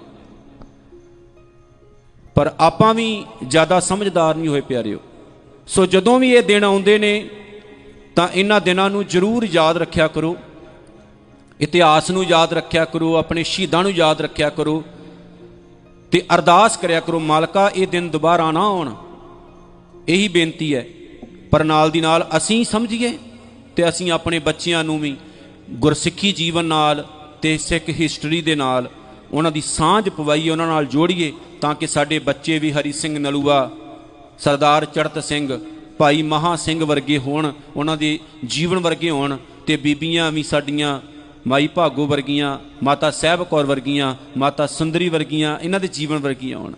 ਪਰ 2.35 2.53
ਆਪਾਂ 2.61 2.95
ਵੀ 2.95 3.25
ਜ਼ਿਆਦਾ 3.47 3.81
ਸਮਝਦਾਰ 3.81 4.35
ਨਹੀਂ 4.35 4.49
ਹੋਏ 4.49 4.61
ਪਿਆਰਿਓ। 4.61 4.99
ਸੋ 5.67 5.87
ਜਦੋਂ 5.87 6.21
ਵੀ 6.21 6.31
ਇਹ 6.31 6.43
ਦਿਨ 6.43 6.65
ਆਉਂਦੇ 6.65 6.99
ਨੇ, 6.99 7.29
ਤਾਂ 8.17 8.29
ਇਹਨਾਂ 8.35 8.61
ਦਿਨਾਂ 8.61 8.91
ਨੂੰ 8.91 9.07
ਜ਼ਰੂਰ 9.07 9.49
ਯਾਦ 9.53 9.77
ਰੱਖਿਆ 9.77 10.09
ਕਰੋ। 10.09 10.37
ਇਤਿਹਾਸ 11.61 12.11
ਨੂੰ 12.11 12.25
ਯਾਦ 12.25 12.53
ਰੱਖਿਆ 12.53 12.85
ਕਰੋ, 12.85 13.17
ਆਪਣੇ 13.17 13.43
ਸ਼ਹੀਦਾਂ 13.43 13.83
ਨੂੰ 13.83 13.93
ਯਾਦ 13.93 14.21
ਰੱਖਿਆ 14.21 14.51
ਕਰੋ 14.51 14.85
ਤੇ 16.11 16.23
ਅਰਦਾਸ 16.35 16.77
ਕਰਿਆ 16.77 17.01
ਕਰੋ, 17.01 17.21
ਮਾਲਕਾ, 17.21 17.71
ਇਹ 17.75 17.87
ਦਿਨ 17.87 18.11
ਦੁਬਾਰਾ 18.11 18.51
ਨਾ 18.51 18.61
ਆਉਣ। 18.61 18.95
ਇਹੀ 20.09 20.29
ਬੇਨਤੀ 20.29 20.75
ਹੈ। 20.75 20.87
ਪਰ 21.51 21.65
ਨਾਲ 21.65 21.91
ਦੀ 21.91 22.01
ਨਾਲ 22.01 22.27
ਅਸੀਂ 22.37 22.65
ਸਮਝੀਏ 22.65 23.19
ਤੇ 23.77 23.89
ਅਸੀਂ 23.89 24.11
ਆਪਣੇ 24.13 24.39
ਬੱਚਿਆਂ 24.39 24.85
ਨੂੰ 24.85 25.01
ਵੀ 25.01 25.17
ਗੁਰਸਿੱਖੀ 25.71 26.33
ਜੀਵਨ 26.33 26.65
ਨਾਲ 26.65 27.05
ਤੇ 27.43 27.59
ਸਿੱਖ 27.59 27.89
ਹਿਸਟਰੀ 27.89 28.43
ਦੇ 28.43 28.55
ਨਾਲ, 28.55 28.89
ਉਹਨਾਂ 29.33 29.53
ਦੀ 29.53 29.61
ਸਾਂਝ 29.61 30.09
ਪਵਾਈਏ, 30.09 30.51
ਉਹਨਾਂ 30.51 30.67
ਨਾਲ 30.67 30.87
ਜੋੜੀਏ 30.87 31.33
ਤਾਂ 31.61 31.75
ਕਿ 31.75 31.87
ਸਾਡੇ 31.87 32.19
ਬੱਚੇ 32.19 32.59
ਵੀ 32.59 32.73
ਹਰੀ 32.73 32.93
ਸਿੰਘ 32.93 33.19
ਨਲੂਆ, 33.19 33.71
ਸਰਦਾਰ 34.39 34.85
ਚੜਤ 34.85 35.25
ਸਿੰਘ, 35.25 35.59
ਭਾਈ 35.99 36.23
ਮਹਾ 36.23 36.57
ਸਿੰਘ 36.57 36.85
ਵਰਗੇ 36.85 37.19
ਹੋਣ, 37.19 37.53
ਉਹਨਾਂ 37.77 37.97
ਦੇ 37.97 38.19
ਜੀਵਨ 38.45 38.79
ਵਰਗੇ 38.79 39.11
ਹੋਣ 39.11 39.37
ਤੇ 39.67 39.77
ਬੀਬੀਆਂ 39.77 40.33
ਵੀ 40.33 40.43
ਸਾਡੀਆਂ 40.43 41.01
ਮਾਈ 41.47 41.67
ਭਾਗੋ 41.67 42.07
ਵਰਗੀਆਂ, 42.07 42.59
ਮਾਤਾ 42.83 43.11
ਸਾਹਿਬ 43.11 43.43
ਕੌਰ 43.43 43.67
ਵਰਗੀਆਂ, 43.67 44.15
ਮਾਤਾ 44.37 44.67
ਸੁੰਦਰੀ 44.67 45.09
ਵਰਗੀਆਂ, 45.09 45.59
ਇਹਨਾਂ 45.59 45.81
ਦੇ 45.81 45.89
ਜੀਵਨ 45.89 46.19
ਵਰਗੀਆਂ 46.19 46.59
ਹੋਣ। 46.59 46.73